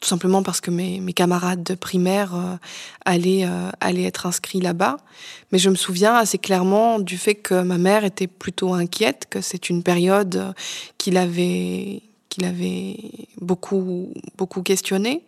Tout 0.02 0.08
simplement 0.08 0.44
parce 0.44 0.62
que 0.62 0.72
mes, 0.72 1.00
mes 1.00 1.14
camarades 1.14 1.64
de 1.64 1.76
primaire 1.76 2.36
euh, 2.36 2.56
allaient, 3.06 3.46
euh, 3.46 3.70
allaient 3.80 4.06
être 4.06 4.26
inscrits 4.26 4.60
là-bas. 4.60 4.98
Mais 5.52 5.60
je 5.60 5.70
me 5.70 5.76
souviens 5.76 6.16
assez 6.16 6.38
clairement 6.38 7.00
du 7.00 7.18
fait 7.18 7.36
que 7.36 7.62
ma 7.62 7.78
mère 7.78 8.04
était 8.04 8.28
plutôt 8.28 8.74
inquiète, 8.74 9.28
que 9.30 9.42
c'est 9.42 9.70
une 9.70 9.84
période 9.84 10.54
qu'il 10.98 11.18
avait 11.18 12.02
qu'il 12.32 12.46
avait 12.46 12.96
beaucoup, 13.42 14.10
beaucoup 14.38 14.62
questionné. 14.64 15.22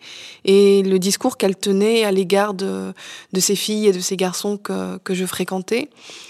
Et 0.46 0.82
le 0.84 0.98
discours 1.00 1.36
qu'elle 1.38 1.58
tenait 1.58 2.06
à 2.06 2.12
l'égard 2.12 2.54
de, 2.54 2.94
de 3.34 3.40
ces 3.42 3.56
filles 3.56 3.88
et 3.88 3.92
de 3.92 4.00
ces 4.00 4.16
garçons 4.16 4.58
que, 4.58 4.98
que 5.00 5.14
je 5.14 5.26
fréquentais 5.26 5.90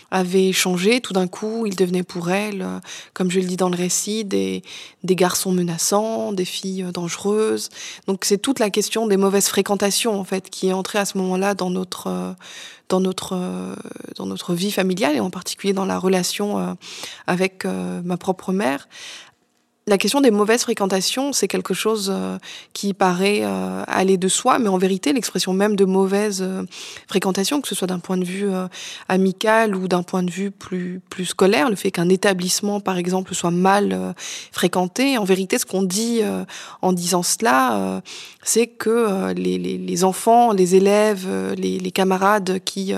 avait 0.09 0.51
changé. 0.51 0.99
Tout 0.99 1.13
d'un 1.13 1.27
coup, 1.27 1.65
il 1.65 1.75
devenait 1.75 2.03
pour 2.03 2.31
elle, 2.31 2.65
comme 3.13 3.31
je 3.31 3.39
le 3.39 3.45
dis 3.45 3.57
dans 3.57 3.69
le 3.69 3.75
récit, 3.75 4.25
des, 4.25 4.63
des 5.03 5.15
garçons 5.15 5.51
menaçants, 5.51 6.33
des 6.33 6.45
filles 6.45 6.85
dangereuses. 6.93 7.69
Donc 8.07 8.25
c'est 8.25 8.37
toute 8.37 8.59
la 8.59 8.69
question 8.69 9.07
des 9.07 9.17
mauvaises 9.17 9.47
fréquentations, 9.47 10.19
en 10.19 10.23
fait, 10.23 10.49
qui 10.49 10.67
est 10.69 10.73
entrée 10.73 10.99
à 10.99 11.05
ce 11.05 11.17
moment-là 11.19 11.53
dans 11.53 11.69
notre, 11.69 12.35
dans 12.89 12.99
notre, 12.99 13.35
dans 14.15 14.25
notre 14.25 14.53
vie 14.53 14.71
familiale 14.71 15.15
et 15.15 15.19
en 15.19 15.29
particulier 15.29 15.73
dans 15.73 15.85
la 15.85 15.97
relation 15.97 16.59
euh, 16.59 16.73
avec 17.25 17.65
euh, 17.65 18.01
ma 18.03 18.17
propre 18.17 18.51
mère, 18.51 18.87
la 19.85 19.97
question 19.97 20.21
des 20.21 20.31
mauvaises 20.31 20.61
fréquentations, 20.61 21.33
c'est 21.33 21.49
quelque 21.49 21.73
chose 21.73 22.09
euh, 22.13 22.37
qui 22.71 22.93
paraît 22.93 23.41
euh, 23.43 23.83
aller 23.87 24.15
de 24.15 24.29
soi, 24.29 24.57
mais 24.57 24.69
en 24.69 24.77
vérité, 24.77 25.11
l'expression 25.11 25.51
même 25.51 25.75
de 25.75 25.83
mauvaise 25.83 26.41
euh, 26.41 26.63
fréquentation, 27.07 27.59
que 27.59 27.67
ce 27.67 27.75
soit 27.75 27.87
d'un 27.87 27.99
point 27.99 28.15
de 28.15 28.23
vue 28.23 28.47
amical 29.09 29.75
ou 29.75 29.89
d'un 29.89 30.03
point 30.03 30.23
de 30.23 30.31
vue 30.31 30.51
plus, 30.51 31.01
plus 31.09 31.25
scolaire, 31.25 31.69
le 31.69 31.75
fait 31.75 31.91
qu'un 31.91 32.07
établissement, 32.07 32.79
par 32.79 32.97
exemple, 32.97 33.35
soit 33.35 33.51
mal 33.51 34.15
fréquenté, 34.51 35.17
en 35.17 35.23
vérité, 35.25 35.57
ce 35.57 35.65
qu'on 35.65 35.83
dit 35.83 36.21
en 36.81 36.93
disant 36.93 37.23
cela, 37.23 38.01
c'est 38.43 38.67
que 38.67 39.33
les, 39.33 40.03
enfants, 40.03 40.51
les 40.51 40.75
élèves, 40.75 41.27
les, 41.57 41.79
les 41.79 41.91
camarades 41.91 42.59
qui 42.63 42.93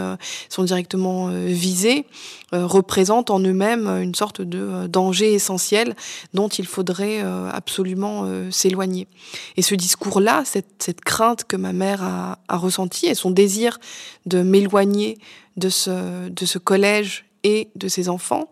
sont 0.49 0.63
directement 0.63 1.29
visés 1.29 2.05
représentent 2.51 3.31
en 3.31 3.39
eux-mêmes 3.39 3.87
une 3.87 4.15
sorte 4.15 4.41
de 4.41 4.87
danger 4.87 5.33
essentiel 5.33 5.95
dont 6.33 6.47
il 6.47 6.65
faut 6.65 6.74
faudrait 6.75 7.23
euh, 7.23 7.49
absolument 7.49 8.23
euh, 8.25 8.51
s'éloigner. 8.51 9.07
Et 9.55 9.61
ce 9.61 9.75
discours-là, 9.75 10.43
cette, 10.43 10.67
cette, 10.79 11.01
crainte 11.01 11.45
que 11.45 11.55
ma 11.55 11.71
mère 11.71 12.03
a, 12.03 12.57
ressentie 12.57 13.05
et 13.05 13.15
son 13.15 13.31
désir 13.31 13.79
de 14.25 14.41
m'éloigner 14.41 15.17
de 15.55 15.69
ce, 15.69 16.27
de 16.27 16.45
ce 16.45 16.57
collège 16.57 17.25
et 17.43 17.69
de 17.75 17.87
ses 17.87 18.09
enfants, 18.09 18.49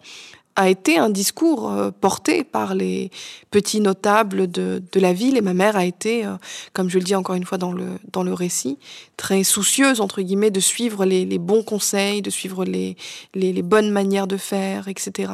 a 0.56 0.70
été 0.70 0.98
un 0.98 1.10
discours 1.10 1.70
euh, 1.70 1.90
porté 1.90 2.44
par 2.44 2.76
les 2.76 3.10
petits 3.52 3.82
notables 3.82 4.50
de, 4.50 4.82
de, 4.94 5.00
la 5.00 5.12
ville 5.12 5.36
et 5.36 5.42
ma 5.42 5.56
mère 5.56 5.76
a 5.76 5.84
été, 5.84 6.26
comme 6.74 6.90
je 6.90 7.00
le 7.00 7.04
dis 7.04 7.16
encore 7.16 7.36
une 7.36 7.46
fois 7.46 7.58
dans 7.58 7.74
le, 7.74 7.88
dans 8.14 8.24
le 8.24 8.34
récit, 8.34 8.78
très 9.18 9.44
soucieuse, 9.44 10.00
entre 10.00 10.22
guillemets, 10.22 10.52
de 10.52 10.62
suivre 10.62 11.06
les, 11.06 11.40
bons 11.40 11.64
conseils, 11.64 12.22
de 12.22 12.30
suivre 12.30 12.64
les, 12.64 12.96
les 13.34 13.64
bonnes 13.64 13.90
manières 13.90 14.28
de 14.28 14.38
faire, 14.38 14.88
etc. 14.88 15.34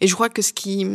Et 0.00 0.06
je 0.06 0.14
crois 0.14 0.28
que 0.28 0.42
ce 0.42 0.52
qui, 0.52 0.86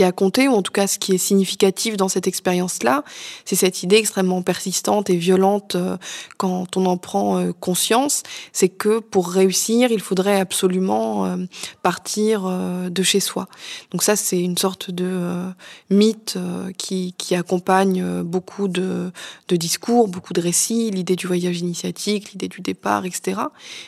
a 0.00 0.12
compté, 0.12 0.48
ou 0.48 0.52
en 0.52 0.62
tout 0.62 0.72
cas 0.72 0.86
ce 0.86 0.98
qui 0.98 1.14
est 1.14 1.18
significatif 1.18 1.96
dans 1.96 2.08
cette 2.08 2.26
expérience-là, 2.26 3.04
c'est 3.44 3.56
cette 3.56 3.82
idée 3.82 3.96
extrêmement 3.96 4.42
persistante 4.42 5.10
et 5.10 5.16
violente 5.16 5.74
euh, 5.74 5.96
quand 6.36 6.76
on 6.76 6.86
en 6.86 6.96
prend 6.96 7.38
euh, 7.38 7.52
conscience, 7.52 8.22
c'est 8.52 8.68
que 8.68 8.98
pour 8.98 9.28
réussir, 9.30 9.90
il 9.90 10.00
faudrait 10.00 10.40
absolument 10.40 11.26
euh, 11.26 11.36
partir 11.82 12.48
de 12.90 13.02
chez 13.02 13.20
soi. 13.20 13.48
Donc 13.90 14.02
ça, 14.02 14.16
c'est 14.16 14.40
une 14.40 14.56
sorte 14.56 14.90
de 14.90 15.44
mythe 15.90 16.38
qui, 16.76 17.14
qui 17.18 17.34
accompagne 17.34 18.22
beaucoup 18.22 18.68
de, 18.68 19.10
de 19.48 19.56
discours, 19.56 20.08
beaucoup 20.08 20.32
de 20.32 20.40
récits, 20.40 20.90
l'idée 20.90 21.16
du 21.16 21.26
voyage 21.26 21.58
initiatique, 21.60 22.32
l'idée 22.32 22.48
du 22.48 22.60
départ, 22.60 23.04
etc. 23.04 23.40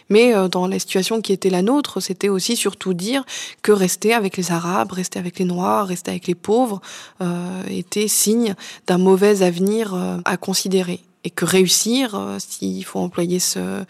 Mais 0.09 0.33
dans 0.49 0.66
la 0.66 0.78
situation 0.78 1.21
qui 1.21 1.33
était 1.33 1.50
la 1.50 1.62
nôtre, 1.62 2.00
c'était 2.00 2.28
aussi 2.28 2.57
surtout 2.57 2.95
dire 2.95 3.25
que 3.62 3.73
rester 3.73 4.12
avec 4.12 4.37
les 4.40 4.52
Arabes, 4.52 4.92
rester 4.92 5.18
avec 5.18 5.38
les 5.38 5.44
Noirs, 5.44 5.87
rester 5.88 6.11
avec 6.11 6.26
les 6.26 6.35
pauvres, 6.35 6.80
euh, 7.20 7.62
était 7.68 8.09
signe 8.09 8.54
d'un 8.87 8.99
mauvais 8.99 9.42
avenir 9.42 9.94
euh, 9.94 10.18
à 10.25 10.37
considérer. 10.37 11.00
Et 11.23 11.28
que 11.28 11.44
réussir, 11.44 12.14
euh, 12.14 12.38
s'il 12.38 12.82
faut 12.82 12.99
employer 12.99 13.40
ce, 13.40 13.85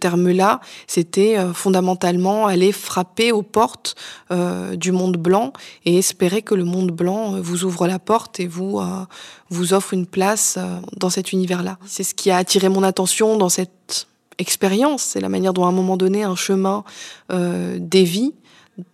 terme-là, 0.00 0.60
c'était 0.88 1.38
euh, 1.38 1.52
fondamentalement 1.54 2.48
aller 2.48 2.72
frapper 2.72 3.30
aux 3.30 3.42
portes 3.42 3.94
du 4.74 4.90
monde 4.90 5.16
blanc 5.16 5.52
et 5.84 5.98
espérer 5.98 6.42
que 6.42 6.56
le 6.56 6.64
monde 6.64 6.90
blanc 6.90 7.40
vous 7.40 7.62
ouvre 7.64 7.86
la 7.86 8.00
porte 8.00 8.40
et 8.40 8.48
vous 8.48 8.80
vous 9.50 9.72
offre 9.72 9.94
une 9.94 10.06
place 10.06 10.58
dans 10.96 11.10
cet 11.10 11.30
univers-là. 11.30 11.78
C'est 11.86 12.02
ce 12.02 12.14
qui 12.14 12.32
a 12.32 12.36
attiré 12.38 12.68
mon 12.68 12.82
attention 12.82 13.36
dans 13.36 13.48
cette 13.48 14.08
expérience, 14.38 15.02
c'est 15.02 15.20
la 15.20 15.28
manière 15.28 15.52
dont 15.52 15.64
à 15.64 15.68
un 15.68 15.72
moment 15.72 15.96
donné 15.96 16.22
un 16.22 16.36
chemin 16.36 16.84
euh, 17.32 17.78
dévie 17.80 18.34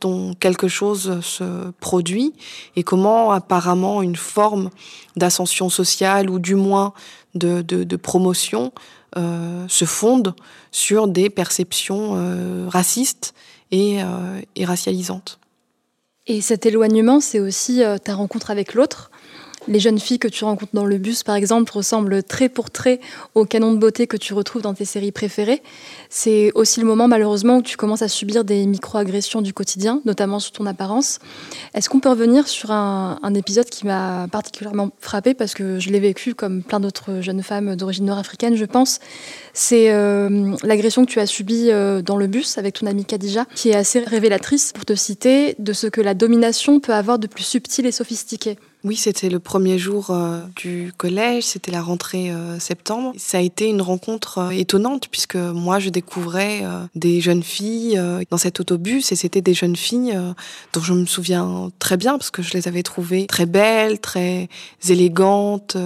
dont 0.01 0.35
quelque 0.35 0.69
chose 0.69 1.21
se 1.21 1.71
produit 1.81 2.35
et 2.77 2.83
comment 2.83 3.33
apparemment 3.33 4.03
une 4.03 4.17
forme 4.17 4.71
d'ascension 5.17 5.69
sociale 5.69 6.29
ou 6.29 6.39
du 6.39 6.55
moins 6.55 6.93
de, 7.35 7.63
de, 7.63 7.97
promotion 7.97 8.73
euh, 9.17 9.67
se 9.69 9.85
fonde 9.85 10.35
sur 10.71 11.09
des 11.09 11.31
perceptions 11.31 12.13
euh, 12.15 12.67
racistes 12.69 13.35
et, 13.71 14.03
euh, 14.03 14.41
et, 14.57 14.65
racialisantes. 14.65 15.39
Et 16.27 16.41
cet 16.41 16.67
éloignement, 16.67 17.21
c'est 17.21 17.41
aussi 17.41 17.83
ta 18.05 18.15
rencontre 18.15 18.51
avec 18.51 18.75
l'autre, 18.75 19.11
les 19.69 19.81
jeunes 19.81 19.99
filles 19.99 20.19
que 20.19 20.29
tu 20.29 20.45
rencontres 20.45 20.75
dans 20.75 20.87
le 20.87 20.99
bus, 20.99 21.23
par 21.23 21.35
exemple, 21.35 21.73
ressemblent 21.73 22.23
trait 22.23 22.49
pour 22.49 22.71
trait 22.71 23.01
au 23.35 23.45
canon 23.45 23.73
de 23.73 23.79
beauté 23.79 24.07
que 24.07 24.17
tu 24.17 24.35
retrouves 24.35 24.63
dans 24.63 24.75
tes 24.75 24.85
séries 24.85 25.13
préférées. 25.13 25.63
C'est 26.09 26.51
aussi 26.55 26.81
le 26.81 26.87
moment, 26.87 27.09
malheureusement, 27.09 27.59
où 27.59 27.63
tu 27.63 27.77
commences 27.77 28.03
à 28.03 28.09
subir 28.09 28.45
des 28.45 28.67
micro-agressions 28.67 29.43
du 29.43 29.53
quotidien, 29.53 30.01
notamment 30.05 30.41
sur 30.41 30.53
ton 30.53 30.67
apparence. 30.67 31.19
Est-ce 31.75 31.89
qu'on 31.89 32.01
peut 32.01 32.09
revenir 32.09 32.49
sur 32.49 32.71
un, 32.71 33.19
épisode 33.35 33.67
qui 33.67 33.87
m'a 33.87 34.27
particulièrement 34.33 34.91
frappée 34.99 35.35
parce 35.35 35.55
que 35.55 35.79
je 35.79 35.91
l'ai 35.91 36.01
vécu 36.01 36.35
comme 36.35 36.63
plein 36.63 36.81
d'autres 36.81 37.21
jeunes 37.21 37.45
femmes 37.45 37.77
d'origine 37.77 38.07
nord-africaine, 38.07 38.57
je 38.57 38.65
pense? 38.65 38.99
C'est 39.55 39.93
euh, 39.93 40.57
l'agression 40.65 41.05
que 41.05 41.11
tu 41.11 41.21
as 41.21 41.27
subie 41.27 41.71
euh, 41.71 42.03
dans 42.03 42.17
le 42.17 42.27
bus 42.27 42.59
avec 42.59 42.81
ton 42.81 42.87
amie 42.87 43.05
Khadija, 43.05 43.47
qui 43.55 43.71
est 43.71 43.77
assez 43.77 44.01
révélatrice, 44.01 44.73
pour 44.73 44.85
te 44.85 44.95
citer, 44.95 45.55
de 45.59 45.73
ce 45.73 45.87
que 45.87 46.01
la 46.01 46.15
domination 46.15 46.81
peut 46.81 46.95
avoir 46.95 47.19
de 47.19 47.29
plus 47.29 47.45
subtil 47.45 47.87
et 47.87 47.93
sophistiqué. 47.93 48.59
Oui, 48.83 48.97
c'était 48.97 49.29
le 49.29 49.41
premier 49.41 49.77
jour 49.79 50.09
euh, 50.09 50.41
du 50.57 50.91
collège, 50.97 51.45
c'était 51.45 51.71
la 51.71 51.83
rentrée 51.83 52.31
euh, 52.31 52.59
septembre. 52.59 53.13
Ça 53.19 53.37
a 53.37 53.41
été 53.43 53.69
une 53.69 53.83
rencontre 53.83 54.39
euh, 54.39 54.51
étonnante 54.51 55.09
puisque 55.11 55.37
moi 55.37 55.79
je 55.79 55.91
découvrais 55.91 56.63
des 56.95 57.21
jeunes 57.21 57.43
filles 57.43 58.01
dans 58.31 58.37
cet 58.39 58.61
autobus 58.61 59.13
et 59.13 59.17
c'était 59.17 59.43
des 59.43 59.55
jeunes 59.55 59.77
filles 59.77 60.17
dont 60.73 60.81
je 60.81 60.95
me 60.95 61.05
souviens 61.05 61.71
très 61.79 61.97
bien 61.97 62.13
parce 62.13 62.31
que 62.31 62.43
je 62.43 62.55
les 62.55 62.69
avais 62.69 62.83
trouvées 62.83 63.27
très 63.27 63.47
belles, 63.47 64.01
très 64.01 64.49
élégantes, 64.89 65.77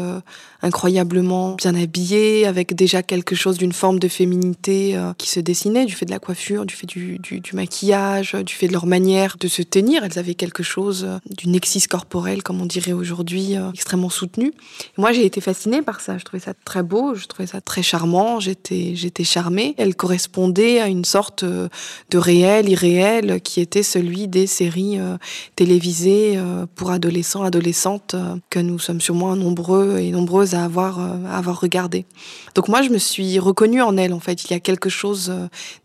incroyablement 0.65 1.55
bien 1.55 1.75
habillées, 1.75 2.47
avec 2.47 2.75
déjà 2.75 3.03
quelque 3.03 3.35
chose 3.35 3.59
d'une 3.59 3.73
forme 3.73 3.99
de 3.99 4.09
féminité 4.09 4.99
qui 5.19 5.29
se 5.29 5.41
dessinait 5.41 5.85
du 5.85 5.95
fait 5.95 6.07
de 6.07 6.11
la 6.11 6.19
coiffure, 6.19 6.67
du 6.67 6.75
fait 6.75 6.87
du, 6.87 7.19
du, 7.19 7.41
du, 7.41 7.55
maquillage, 7.55 8.35
du 8.35 8.55
fait 8.55 8.67
de 8.67 8.73
leur 8.73 8.87
manière 8.87 9.37
de 9.39 9.49
se 9.49 9.63
tenir. 9.63 10.05
Elles 10.05 10.19
avaient 10.19 10.35
quelque 10.35 10.63
chose 10.63 11.07
d'une 11.31 11.55
exis 11.55 11.87
corporelle, 11.87 12.43
comme 12.43 12.61
on 12.61 12.67
dirait 12.67 12.93
aujourd'hui, 12.93 13.57
euh, 13.57 13.71
extrêmement 13.73 14.09
soutenue. 14.09 14.53
Moi, 14.97 15.13
j'ai 15.13 15.25
été 15.25 15.41
fascinée 15.41 15.83
par 15.83 16.01
ça. 16.01 16.19
Je 16.19 16.25
trouvais 16.25 16.43
ça 16.43 16.53
très 16.65 16.83
beau, 16.83 17.15
je 17.15 17.27
trouvais 17.27 17.47
ça 17.47 17.61
très 17.61 17.83
charmant. 17.83 18.41
J'étais, 18.41 18.93
j'étais 18.95 19.25
charmée. 19.25 19.75
Elle 19.79 19.95
correspondait 19.95 20.81
à 20.81 20.89
une 20.89 21.05
sorte 21.05 21.43
euh, 21.43 21.69
de 22.11 22.19
réel, 22.19 22.69
irréel, 22.69 23.41
qui 23.43 23.61
était 23.61 23.83
celui 23.83 24.29
des 24.29 24.47
séries 24.47 24.99
euh, 24.99 25.17
télévisées 25.57 26.39
pour 26.75 26.91
adolescents, 26.91 27.43
adolescentes, 27.43 28.17
que 28.51 28.59
nous 28.59 28.79
sommes 28.79 29.01
sûrement 29.01 29.37
nombreux 29.37 29.99
et 29.99 30.11
nombreuses 30.11 30.54
à 30.55 30.65
avoir, 30.65 30.99
à 30.99 31.37
avoir 31.37 31.61
regardé. 31.61 32.07
Donc 32.55 32.69
moi, 32.69 32.83
je 32.83 32.91
me 32.91 32.99
suis 32.99 33.39
reconnue 33.39 33.83
en 33.83 33.97
elle. 33.97 34.13
En 34.13 34.21
fait, 34.21 34.45
il 34.45 34.51
y 34.51 34.55
a 34.55 34.61
quelque 34.61 34.89
chose 34.89 35.33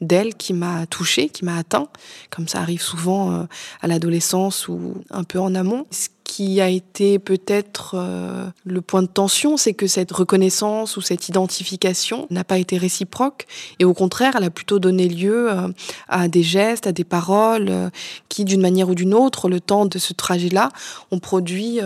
d'elle 0.02 0.36
qui 0.36 0.54
m'a 0.54 0.86
touchée, 0.86 1.30
qui 1.30 1.46
m'a 1.46 1.58
atteint, 1.58 1.88
comme 2.30 2.48
ça 2.48 2.60
arrive 2.60 2.82
souvent 2.82 3.48
à 3.82 3.88
l'adolescence 3.88 4.68
ou 4.68 5.04
un 5.10 5.24
peu 5.24 5.40
en 5.40 5.56
amont 5.56 5.86
qui 6.30 6.62
a 6.62 6.70
été 6.70 7.18
peut-être 7.18 7.96
euh, 7.96 8.46
le 8.64 8.82
point 8.82 9.02
de 9.02 9.08
tension, 9.08 9.58
c'est 9.58 9.74
que 9.74 9.88
cette 9.88 10.12
reconnaissance 10.12 10.96
ou 10.96 11.02
cette 11.02 11.28
identification 11.28 12.28
n'a 12.30 12.44
pas 12.44 12.60
été 12.60 12.78
réciproque 12.78 13.48
et 13.80 13.84
au 13.84 13.96
contraire, 13.96 14.36
elle 14.38 14.44
a 14.44 14.52
plutôt 14.52 14.78
donné 14.78 15.10
lieu 15.10 15.52
euh, 15.52 15.70
à 16.08 16.28
des 16.28 16.44
gestes, 16.44 16.86
à 16.86 16.92
des 16.92 17.04
paroles 17.04 17.70
euh, 17.70 17.90
qui, 18.30 18.46
d'une 18.46 18.62
manière 18.62 18.90
ou 18.90 18.94
d'une 18.94 19.16
autre, 19.16 19.50
le 19.50 19.60
temps 19.60 19.88
de 19.88 19.98
ce 19.98 20.14
trajet-là, 20.14 20.70
ont 21.10 21.18
produit 21.18 21.80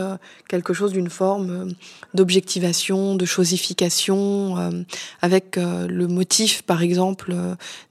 quelque 0.49 0.73
chose 0.73 0.91
d'une 0.91 1.09
forme 1.09 1.73
d'objectivation, 2.13 3.15
de 3.15 3.25
chosification, 3.25 4.85
avec 5.21 5.55
le 5.55 6.07
motif, 6.07 6.63
par 6.63 6.81
exemple, 6.81 7.33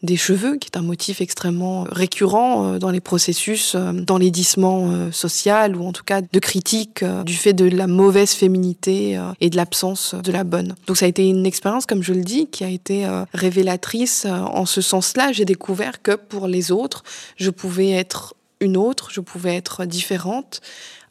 des 0.03 0.17
cheveux, 0.17 0.59
qui 0.59 0.69
est 0.69 0.77
un 0.77 0.83
motif 0.83 1.21
extrêmement 1.21 1.87
récurrent 1.91 2.79
dans 2.79 2.91
les 2.91 3.01
processus 3.01 3.75
d'enlaidissement 3.75 5.11
social 5.13 5.77
ou 5.77 5.87
en 5.87 5.93
tout 5.93 6.05
cas 6.05 6.21
de 6.21 6.42
critique 6.43 7.03
euh, 7.03 7.23
du 7.23 7.35
fait 7.35 7.55
de 7.55 7.65
la 7.65 7.87
mauvaise 7.87 8.33
féminité 8.33 9.17
euh, 9.17 9.33
et 9.41 9.49
de 9.49 9.57
l'absence 9.57 10.15
de 10.15 10.31
la 10.31 10.45
bonne. 10.45 10.75
Donc 10.87 10.99
ça 10.99 11.07
a 11.07 11.09
été 11.09 11.27
une 11.27 11.47
expérience, 11.47 11.87
comme 11.87 12.03
je 12.03 12.13
le 12.13 12.21
dis, 12.21 12.49
qui 12.49 12.65
a 12.65 12.69
été 12.69 13.07
euh, 13.07 13.25
révélatrice 13.33 14.27
en 14.27 14.67
ce 14.67 14.83
sens-là. 14.83 15.33
J'ai 15.33 15.47
découvert 15.47 16.03
que 16.03 16.13
pour 16.13 16.49
les 16.49 16.71
autres, 16.71 17.05
je 17.37 17.49
pouvais 17.49 17.91
être 17.91 18.35
une 18.61 18.77
autre, 18.77 19.11
je 19.11 19.21
pouvais 19.21 19.57
être 19.57 19.87
différente, 19.87 20.61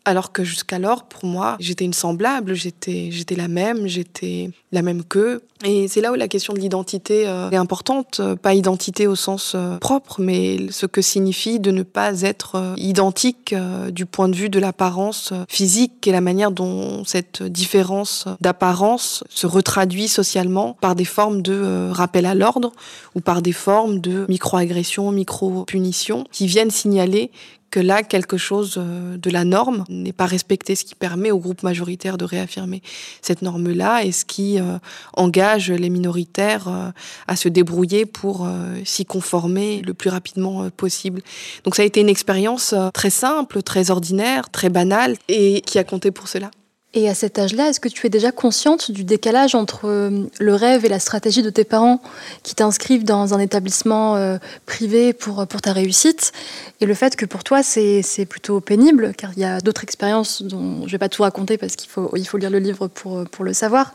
alors 0.06 0.32
que 0.32 0.44
jusqu'alors, 0.44 1.04
pour 1.04 1.26
moi, 1.26 1.58
j'étais 1.60 1.86
une 1.86 1.94
semblable, 1.94 2.56
j'étais, 2.56 3.12
la 3.36 3.48
même, 3.48 3.88
j'étais 3.88 4.50
la 4.72 4.82
même 4.82 5.04
qu'eux. 5.04 5.44
Et 5.64 5.88
c'est 5.88 6.02
là 6.02 6.12
où 6.12 6.16
la 6.16 6.28
question 6.28 6.54
de 6.54 6.60
l'identité 6.60 7.28
euh, 7.28 7.52
est 7.52 7.56
importante, 7.56 8.20
euh, 8.20 8.36
pas 8.36 8.56
identité 8.56 9.06
au 9.06 9.16
sens 9.16 9.54
euh, 9.54 9.78
propre, 9.78 10.20
mais 10.20 10.58
ce 10.72 10.88
que 10.88 11.04
signifie 11.04 11.60
de 11.60 11.70
ne 11.70 11.84
pas 11.84 12.22
être 12.22 12.74
identique 12.78 13.54
du 13.92 14.08
point 14.08 14.28
de 14.28 14.36
vue 14.36 14.50
de 14.50 14.60
l'apparence 14.60 15.34
physique 15.48 16.08
et 16.08 16.12
la 16.12 16.22
manière 16.22 16.52
dont 16.52 17.04
cette 17.06 17.44
différence 17.44 18.26
d'apparence 18.40 19.24
se 19.30 19.46
retraduit 19.46 20.08
socialement 20.08 20.78
par 20.82 20.96
des 20.96 21.06
formes 21.06 21.44
de 21.44 21.90
rappel 21.92 22.26
à 22.26 22.34
l'ordre 22.34 22.72
ou 23.14 23.22
par 23.22 23.44
des 23.44 23.52
formes 23.52 24.00
de 24.00 24.26
micro-agressions, 24.30 25.12
micro-punitions 25.12 26.26
qui 26.32 26.48
viennent 26.48 26.72
signaler 26.72 27.30
que 27.72 27.80
là, 27.80 28.04
quelque 28.04 28.38
chose 28.38 28.76
euh, 28.78 29.18
de 29.18 29.30
la 29.30 29.46
norme 29.46 29.86
n'est 29.90 30.14
pas 30.14 30.26
respecté, 30.26 30.76
ce 30.76 30.84
qui 30.84 30.94
permet 30.94 31.32
au 31.32 31.40
groupe 31.40 31.64
majoritaire 31.64 32.18
de 32.18 32.26
réaffirmer 32.26 32.84
cette 33.22 33.42
norme-là 33.42 34.04
et 34.04 34.12
ce 34.12 34.26
qui 34.26 34.60
euh, 34.60 34.78
engage 35.14 35.72
les 35.72 35.90
minoritaires 35.90 36.68
euh, 36.68 36.92
à 37.28 37.36
se 37.36 37.48
débrouiller 37.48 38.06
pour 38.06 38.48
s'y 38.84 39.06
conformer 39.06 39.82
le 39.82 39.94
plus 39.94 40.10
rapidement 40.10 40.70
possible. 40.70 41.22
Donc 41.64 41.76
ça 41.76 41.84
a 41.84 41.86
été 41.86 42.02
une 42.02 42.10
expérience 42.10 42.76
très 42.94 43.10
simple, 43.10 43.64
très 43.64 43.90
ordinaire, 43.90 44.50
très 44.50 44.70
banale 44.70 45.16
et 45.30 45.62
qui 45.62 45.80
a 45.80 45.84
compté 45.84 46.12
pour 46.12 46.28
cela. 46.28 46.52
Et 46.94 47.08
à 47.08 47.14
cet 47.14 47.40
âge-là, 47.40 47.70
est-ce 47.70 47.80
que 47.80 47.88
tu 47.88 48.06
es 48.06 48.10
déjà 48.10 48.34
consciente 48.34 48.92
du 48.92 49.06
décalage 49.06 49.56
entre 49.56 49.88
euh, 49.88 50.26
le 50.40 50.56
rêve 50.56 50.84
et 50.84 50.90
la 50.90 51.00
stratégie 51.00 51.42
de 51.42 51.50
tes 51.50 51.64
parents 51.64 52.02
qui 52.44 52.54
t'inscrivent 52.54 53.06
dans 53.06 53.34
un 53.34 53.40
établissement 53.40 54.18
euh, 54.18 54.38
privé 54.66 55.14
pour, 55.14 55.48
pour 55.48 55.62
ta 55.62 55.72
réussite 55.72 56.34
et 56.82 56.86
le 56.86 56.94
fait 56.94 57.16
que 57.16 57.26
pour 57.26 57.46
toi 57.46 57.64
c'est 57.64 58.26
plutôt 58.28 58.60
pénible 58.60 59.14
car 59.18 59.32
il 59.38 59.42
y 59.42 59.46
a 59.46 59.62
d'autres 59.62 59.84
expériences 59.84 60.42
dont 60.42 60.80
je 60.82 60.86
ne 60.86 60.92
vais 60.92 60.98
pas 60.98 61.08
tout 61.08 61.22
raconter 61.24 61.58
parce 61.58 61.78
qu'il 61.78 61.90
faut, 61.90 62.12
il 62.18 62.28
faut 62.28 62.38
lire 62.38 62.50
le 62.50 62.60
livre 62.60 62.88
pour, 62.88 63.24
pour 63.30 63.46
le 63.46 63.54
savoir, 63.54 63.94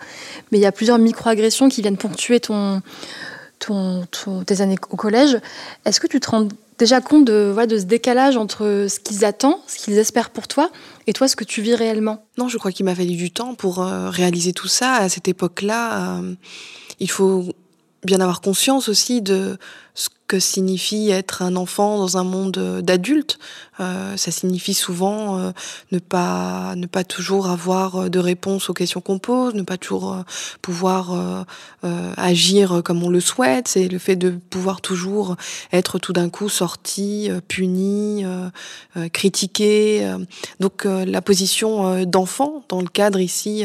mais 0.50 0.58
il 0.58 0.62
y 0.62 0.66
a 0.66 0.72
plusieurs 0.72 0.98
micro-agressions 0.98 1.68
qui 1.68 1.82
viennent 1.82 1.98
ponctuer 1.98 2.40
ton, 2.40 2.80
ton, 3.66 4.44
tes 4.44 4.60
années 4.60 4.76
au 4.90 4.96
collège. 4.96 5.38
Est-ce 5.84 6.00
que 6.00 6.06
tu 6.06 6.20
te 6.20 6.30
rends 6.30 6.48
déjà 6.78 7.00
compte 7.00 7.24
de, 7.24 7.54
de 7.66 7.78
ce 7.78 7.84
décalage 7.84 8.36
entre 8.36 8.86
ce 8.88 9.00
qu'ils 9.00 9.24
attendent, 9.24 9.58
ce 9.66 9.78
qu'ils 9.78 9.98
espèrent 9.98 10.30
pour 10.30 10.46
toi, 10.46 10.70
et 11.06 11.12
toi, 11.12 11.28
ce 11.28 11.36
que 11.36 11.44
tu 11.44 11.62
vis 11.62 11.74
réellement? 11.74 12.24
Non, 12.38 12.48
je 12.48 12.58
crois 12.58 12.72
qu'il 12.72 12.84
m'a 12.84 12.94
fallu 12.94 13.14
du 13.14 13.30
temps 13.30 13.54
pour 13.54 13.82
euh, 13.82 14.10
réaliser 14.10 14.52
tout 14.52 14.68
ça. 14.68 14.94
À 14.94 15.08
cette 15.08 15.28
époque-là, 15.28 16.18
euh, 16.18 16.34
il 17.00 17.10
faut 17.10 17.44
bien 18.04 18.20
avoir 18.20 18.40
conscience 18.40 18.88
aussi 18.88 19.22
de 19.22 19.58
ce 19.94 20.08
que 20.28 20.40
signifie 20.40 21.10
être 21.10 21.42
un 21.42 21.56
enfant 21.56 21.98
dans 21.98 22.16
un 22.16 22.24
monde 22.24 22.80
d'adultes. 22.82 23.38
Euh, 23.78 24.16
ça 24.16 24.30
signifie 24.30 24.72
souvent 24.72 25.38
euh, 25.38 25.50
ne 25.92 25.98
pas 25.98 26.74
ne 26.76 26.86
pas 26.86 27.04
toujours 27.04 27.48
avoir 27.48 28.08
de 28.08 28.18
réponse 28.18 28.70
aux 28.70 28.72
questions 28.72 29.02
qu'on 29.02 29.18
pose, 29.18 29.54
ne 29.54 29.62
pas 29.62 29.76
toujours 29.76 30.14
euh, 30.14 30.22
pouvoir 30.62 31.12
euh, 31.84 32.12
agir 32.16 32.80
comme 32.84 33.02
on 33.02 33.10
le 33.10 33.20
souhaite. 33.20 33.68
C'est 33.68 33.88
le 33.88 33.98
fait 33.98 34.16
de 34.16 34.30
pouvoir 34.30 34.80
toujours 34.80 35.36
être 35.72 35.98
tout 35.98 36.12
d'un 36.12 36.30
coup 36.30 36.48
sorti, 36.48 37.30
puni, 37.48 38.24
critiqué. 39.12 40.14
Donc 40.60 40.84
la 40.84 41.22
position 41.22 42.04
d'enfant 42.04 42.64
dans 42.68 42.80
le 42.80 42.88
cadre 42.88 43.20
ici 43.20 43.64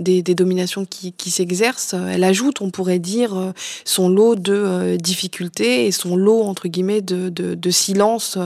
des, 0.00 0.22
des, 0.22 0.34
dominations 0.34 0.84
qui 0.84 1.30
s'exercent, 1.30 1.94
elle 1.94 2.24
ajoute, 2.24 2.60
on 2.60 2.70
pourrait 2.70 2.98
dire, 2.98 3.52
son 3.84 4.08
lot 4.08 4.34
de 4.34 4.96
difficultés 4.96 5.83
et 5.86 5.92
son 5.92 6.16
lot 6.16 6.42
entre 6.42 6.68
guillemets 6.68 7.02
de, 7.02 7.28
de, 7.28 7.70
silence 7.70 8.38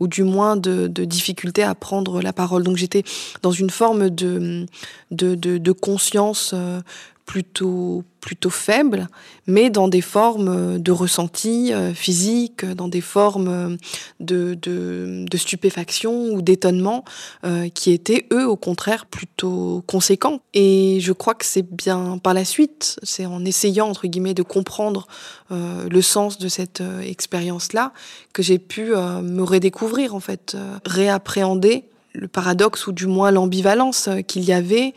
ou 0.00 0.06
du 0.06 0.22
moins 0.22 0.56
de, 0.56 0.86
difficulté 1.04 1.62
à 1.62 1.74
prendre 1.74 2.20
la 2.20 2.32
parole. 2.32 2.62
Donc 2.62 2.76
j'étais 2.76 3.04
dans 3.42 3.52
une 3.52 3.70
forme 3.70 4.10
de, 4.10 4.66
de, 5.10 5.34
de, 5.34 5.58
de 5.58 5.72
conscience 5.72 6.52
euh, 6.54 6.80
plutôt 7.24 8.04
plutôt 8.24 8.50
faible, 8.50 9.08
mais 9.46 9.68
dans 9.68 9.86
des 9.86 10.00
formes 10.00 10.78
de 10.78 10.92
ressenti 10.92 11.74
euh, 11.74 11.92
physique, 11.92 12.64
dans 12.64 12.88
des 12.88 13.02
formes 13.02 13.76
de, 14.18 14.54
de, 14.54 15.36
stupéfaction 15.36 16.30
ou 16.32 16.40
d'étonnement 16.40 17.04
euh, 17.44 17.68
qui 17.68 17.92
étaient, 17.92 18.26
eux, 18.32 18.48
au 18.48 18.56
contraire, 18.56 19.04
plutôt 19.04 19.84
conséquents. 19.86 20.40
Et 20.54 21.00
je 21.00 21.12
crois 21.12 21.34
que 21.34 21.44
c'est 21.44 21.70
bien 21.70 22.16
par 22.16 22.32
la 22.32 22.46
suite, 22.46 22.98
c'est 23.02 23.26
en 23.26 23.44
essayant, 23.44 23.88
entre 23.88 24.06
guillemets, 24.06 24.32
de 24.32 24.42
comprendre 24.42 25.06
euh, 25.50 25.86
le 25.90 26.00
sens 26.00 26.38
de 26.38 26.48
cette 26.48 26.80
euh, 26.80 27.00
expérience-là, 27.00 27.92
que 28.32 28.42
j'ai 28.42 28.58
pu 28.58 28.94
euh, 28.94 29.20
me 29.20 29.42
redécouvrir, 29.42 30.14
en 30.14 30.20
fait, 30.20 30.54
euh, 30.54 30.78
réappréhender 30.86 31.84
le 32.14 32.28
paradoxe 32.28 32.86
ou 32.86 32.92
du 32.92 33.06
moins 33.06 33.30
l'ambivalence 33.30 34.08
qu'il 34.26 34.44
y 34.44 34.52
avait 34.52 34.94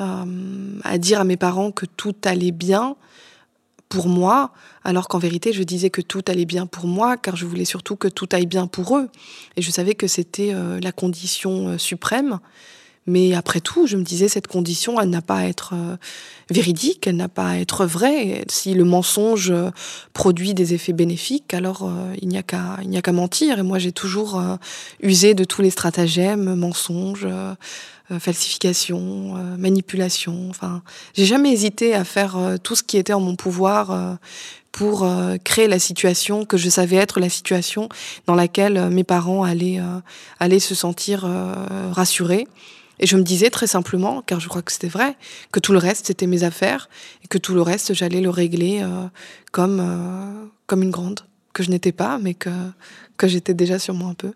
euh, 0.00 0.80
à 0.82 0.98
dire 0.98 1.20
à 1.20 1.24
mes 1.24 1.36
parents 1.36 1.70
que 1.70 1.86
tout 1.86 2.16
allait 2.24 2.50
bien 2.50 2.96
pour 3.88 4.08
moi, 4.08 4.52
alors 4.82 5.06
qu'en 5.06 5.18
vérité, 5.18 5.52
je 5.52 5.62
disais 5.62 5.88
que 5.88 6.00
tout 6.00 6.22
allait 6.26 6.46
bien 6.46 6.66
pour 6.66 6.88
moi, 6.88 7.16
car 7.16 7.36
je 7.36 7.46
voulais 7.46 7.64
surtout 7.64 7.94
que 7.94 8.08
tout 8.08 8.28
aille 8.32 8.46
bien 8.46 8.66
pour 8.66 8.98
eux. 8.98 9.08
Et 9.56 9.62
je 9.62 9.70
savais 9.70 9.94
que 9.94 10.08
c'était 10.08 10.52
euh, 10.52 10.80
la 10.80 10.90
condition 10.90 11.68
euh, 11.68 11.78
suprême. 11.78 12.40
Mais 13.06 13.34
après 13.34 13.60
tout, 13.60 13.86
je 13.86 13.96
me 13.96 14.02
disais, 14.02 14.28
cette 14.28 14.46
condition, 14.46 15.00
elle 15.00 15.10
n'a 15.10 15.22
pas 15.22 15.36
à 15.38 15.44
être 15.44 15.74
euh, 15.74 15.96
véridique, 16.50 17.06
elle 17.06 17.16
n'a 17.16 17.28
pas 17.28 17.48
à 17.48 17.56
être 17.56 17.84
vraie. 17.84 18.44
Si 18.48 18.72
le 18.74 18.84
mensonge 18.84 19.50
euh, 19.50 19.70
produit 20.14 20.54
des 20.54 20.72
effets 20.72 20.94
bénéfiques, 20.94 21.52
alors 21.52 21.82
euh, 21.82 22.14
il 22.22 22.28
n'y 22.28 22.38
a 22.38 22.42
qu'à 22.42 22.78
qu'à 23.02 23.12
mentir. 23.12 23.58
Et 23.58 23.62
moi, 23.62 23.78
j'ai 23.78 23.92
toujours 23.92 24.40
usé 25.00 25.34
de 25.34 25.44
tous 25.44 25.62
les 25.62 25.70
stratagèmes, 25.70 26.54
mensonges, 26.54 27.26
euh, 27.26 27.54
euh, 28.10 28.18
falsification, 28.18 29.36
euh, 29.36 29.56
manipulation. 29.56 30.48
Enfin, 30.50 30.82
j'ai 31.14 31.24
jamais 31.24 31.52
hésité 31.52 31.94
à 31.94 32.04
faire 32.04 32.36
tout 32.62 32.76
ce 32.76 32.82
qui 32.82 32.96
était 32.96 33.12
en 33.12 33.20
mon 33.20 33.36
pouvoir 33.36 34.18
pour 34.72 35.06
créer 35.44 35.68
la 35.68 35.78
situation 35.78 36.44
que 36.44 36.56
je 36.56 36.68
savais 36.68 36.96
être 36.96 37.20
la 37.20 37.28
situation 37.28 37.88
dans 38.26 38.34
laquelle 38.34 38.90
mes 38.90 39.04
parents 39.04 39.44
allaient, 39.44 39.80
allaient 40.40 40.58
se 40.58 40.74
sentir 40.74 41.28
rassurés. 41.92 42.48
Et 43.00 43.06
je 43.06 43.16
me 43.16 43.22
disais 43.22 43.50
très 43.50 43.66
simplement, 43.66 44.22
car 44.22 44.40
je 44.40 44.48
crois 44.48 44.62
que 44.62 44.72
c'était 44.72 44.88
vrai, 44.88 45.16
que 45.52 45.60
tout 45.60 45.72
le 45.72 45.78
reste 45.78 46.06
c'était 46.06 46.26
mes 46.26 46.44
affaires 46.44 46.88
et 47.24 47.28
que 47.28 47.38
tout 47.38 47.54
le 47.54 47.62
reste 47.62 47.92
j'allais 47.92 48.20
le 48.20 48.30
régler 48.30 48.80
euh, 48.82 49.06
comme, 49.52 49.80
euh, 49.80 50.46
comme 50.66 50.82
une 50.82 50.90
grande, 50.90 51.20
que 51.52 51.62
je 51.62 51.70
n'étais 51.70 51.92
pas, 51.92 52.18
mais 52.18 52.34
que, 52.34 52.50
que 53.16 53.26
j'étais 53.26 53.54
déjà 53.54 53.78
sûrement 53.78 54.10
un 54.10 54.14
peu. 54.14 54.32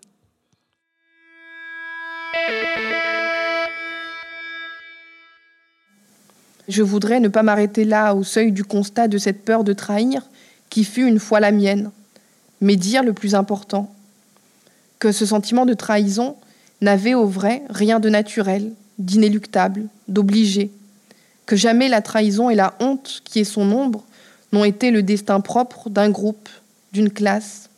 Je 6.67 6.83
voudrais 6.83 7.19
ne 7.19 7.29
pas 7.29 7.41
m'arrêter 7.41 7.83
là, 7.83 8.13
au 8.13 8.23
seuil 8.23 8.51
du 8.51 8.63
constat 8.63 9.07
de 9.07 9.17
cette 9.17 9.43
peur 9.43 9.63
de 9.63 9.73
trahir, 9.73 10.21
qui 10.69 10.83
fut 10.83 11.07
une 11.07 11.19
fois 11.19 11.39
la 11.39 11.51
mienne, 11.51 11.91
mais 12.61 12.75
dire 12.75 13.03
le 13.03 13.13
plus 13.13 13.33
important, 13.33 13.91
que 14.99 15.11
ce 15.11 15.25
sentiment 15.25 15.65
de 15.65 15.73
trahison 15.73 16.35
n'avait 16.81 17.13
au 17.13 17.25
vrai 17.25 17.63
rien 17.69 17.99
de 17.99 18.09
naturel, 18.09 18.71
d'inéluctable, 18.97 19.85
d'obligé, 20.07 20.71
que 21.45 21.55
jamais 21.55 21.89
la 21.89 22.01
trahison 22.01 22.49
et 22.49 22.55
la 22.55 22.75
honte 22.79 23.21
qui 23.25 23.39
est 23.39 23.43
son 23.43 23.71
ombre 23.71 24.03
n'ont 24.51 24.63
été 24.63 24.91
le 24.91 25.03
destin 25.03 25.41
propre 25.41 25.89
d'un 25.89 26.09
groupe, 26.09 26.49
d'une 26.93 27.09
classe. 27.09 27.69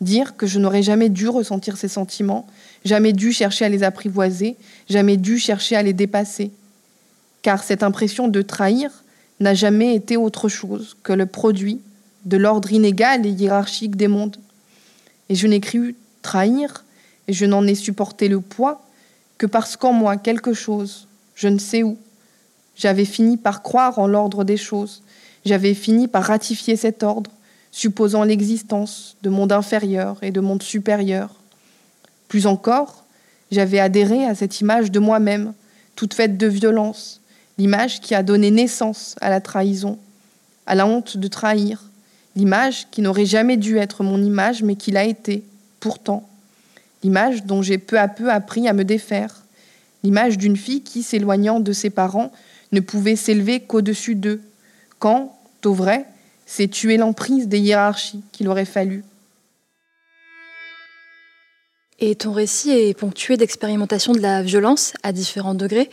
Dire 0.00 0.36
que 0.36 0.46
je 0.46 0.58
n'aurais 0.58 0.82
jamais 0.82 1.08
dû 1.08 1.28
ressentir 1.28 1.76
ces 1.76 1.88
sentiments, 1.88 2.46
jamais 2.84 3.12
dû 3.12 3.32
chercher 3.32 3.64
à 3.66 3.68
les 3.68 3.82
apprivoiser, 3.82 4.56
jamais 4.88 5.16
dû 5.16 5.38
chercher 5.38 5.76
à 5.76 5.82
les 5.82 5.92
dépasser 5.92 6.50
car 7.42 7.62
cette 7.62 7.82
impression 7.82 8.28
de 8.28 8.42
trahir 8.42 8.90
n'a 9.40 9.54
jamais 9.54 9.94
été 9.94 10.16
autre 10.16 10.48
chose 10.48 10.96
que 11.02 11.12
le 11.12 11.26
produit 11.26 11.80
de 12.24 12.36
l'ordre 12.36 12.72
inégal 12.72 13.24
et 13.26 13.30
hiérarchique 13.30 13.96
des 13.96 14.08
mondes. 14.08 14.36
Et 15.28 15.34
je 15.34 15.46
n'ai 15.46 15.60
cru 15.60 15.94
trahir, 16.22 16.84
et 17.30 17.32
je 17.32 17.46
n'en 17.46 17.64
ai 17.64 17.76
supporté 17.76 18.26
le 18.26 18.40
poids, 18.40 18.82
que 19.38 19.46
parce 19.46 19.76
qu'en 19.76 19.92
moi 19.92 20.16
quelque 20.16 20.52
chose, 20.52 21.06
je 21.36 21.46
ne 21.46 21.60
sais 21.60 21.84
où, 21.84 21.96
j'avais 22.76 23.04
fini 23.04 23.36
par 23.36 23.62
croire 23.62 24.00
en 24.00 24.08
l'ordre 24.08 24.42
des 24.42 24.56
choses, 24.56 25.04
j'avais 25.44 25.74
fini 25.74 26.08
par 26.08 26.24
ratifier 26.24 26.74
cet 26.74 27.04
ordre, 27.04 27.30
supposant 27.70 28.24
l'existence 28.24 29.16
de 29.22 29.30
monde 29.30 29.52
inférieur 29.52 30.18
et 30.22 30.32
de 30.32 30.40
monde 30.40 30.64
supérieur. 30.64 31.36
Plus 32.26 32.48
encore, 32.48 33.04
j'avais 33.52 33.78
adhéré 33.78 34.24
à 34.24 34.34
cette 34.34 34.60
image 34.60 34.90
de 34.90 34.98
moi-même, 34.98 35.52
toute 35.94 36.14
faite 36.14 36.36
de 36.36 36.48
violence, 36.48 37.20
l'image 37.58 38.00
qui 38.00 38.16
a 38.16 38.24
donné 38.24 38.50
naissance 38.50 39.14
à 39.20 39.30
la 39.30 39.40
trahison, 39.40 40.00
à 40.66 40.74
la 40.74 40.84
honte 40.84 41.16
de 41.16 41.28
trahir, 41.28 41.84
l'image 42.34 42.88
qui 42.90 43.02
n'aurait 43.02 43.24
jamais 43.24 43.56
dû 43.56 43.78
être 43.78 44.02
mon 44.02 44.20
image, 44.20 44.64
mais 44.64 44.74
qui 44.74 44.90
l'a 44.90 45.04
été, 45.04 45.44
pourtant, 45.78 46.28
l'image 47.02 47.44
dont 47.44 47.62
j'ai 47.62 47.78
peu 47.78 47.98
à 47.98 48.08
peu 48.08 48.30
appris 48.30 48.68
à 48.68 48.72
me 48.72 48.84
défaire, 48.84 49.42
l'image 50.02 50.38
d'une 50.38 50.56
fille 50.56 50.82
qui, 50.82 51.02
s'éloignant 51.02 51.60
de 51.60 51.72
ses 51.72 51.90
parents, 51.90 52.32
ne 52.72 52.80
pouvait 52.80 53.16
s'élever 53.16 53.60
qu'au-dessus 53.60 54.14
d'eux, 54.14 54.40
quand, 54.98 55.38
au 55.64 55.72
vrai, 55.72 56.06
c'est 56.46 56.68
tuer 56.68 56.96
l'emprise 56.96 57.48
des 57.48 57.60
hiérarchies 57.60 58.22
qu'il 58.32 58.48
aurait 58.48 58.64
fallu. 58.64 59.04
Et 62.02 62.14
ton 62.14 62.32
récit 62.32 62.70
est 62.70 62.98
ponctué 62.98 63.36
d'expérimentation 63.36 64.12
de 64.14 64.20
la 64.20 64.42
violence 64.42 64.94
à 65.02 65.12
différents 65.12 65.54
degrés. 65.54 65.90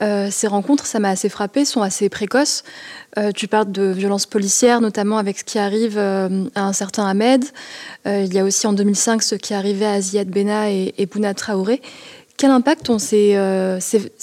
Euh, 0.00 0.28
ces 0.30 0.46
rencontres, 0.46 0.86
ça 0.86 1.00
m'a 1.00 1.08
assez 1.08 1.28
frappé, 1.28 1.64
sont 1.64 1.82
assez 1.82 2.08
précoces. 2.08 2.62
Euh, 3.18 3.32
tu 3.32 3.48
parles 3.48 3.72
de 3.72 3.90
violence 3.90 4.26
policière, 4.26 4.80
notamment 4.80 5.18
avec 5.18 5.38
ce 5.38 5.44
qui 5.44 5.58
arrive 5.58 5.98
euh, 5.98 6.44
à 6.54 6.62
un 6.62 6.72
certain 6.72 7.06
Ahmed. 7.06 7.44
Il 8.06 8.32
y 8.32 8.38
a 8.38 8.44
aussi 8.44 8.66
en 8.68 8.72
2005 8.72 9.22
ce 9.22 9.34
qui 9.34 9.52
arrivait 9.52 9.86
à 9.86 10.00
Ziad 10.00 10.28
Bena 10.28 10.70
et, 10.70 10.94
et 10.96 11.06
Bouna 11.06 11.34
Traoré. 11.34 11.82
Quel 12.36 12.52
impact 12.52 12.88
ont 12.88 13.00
ces 13.00 13.36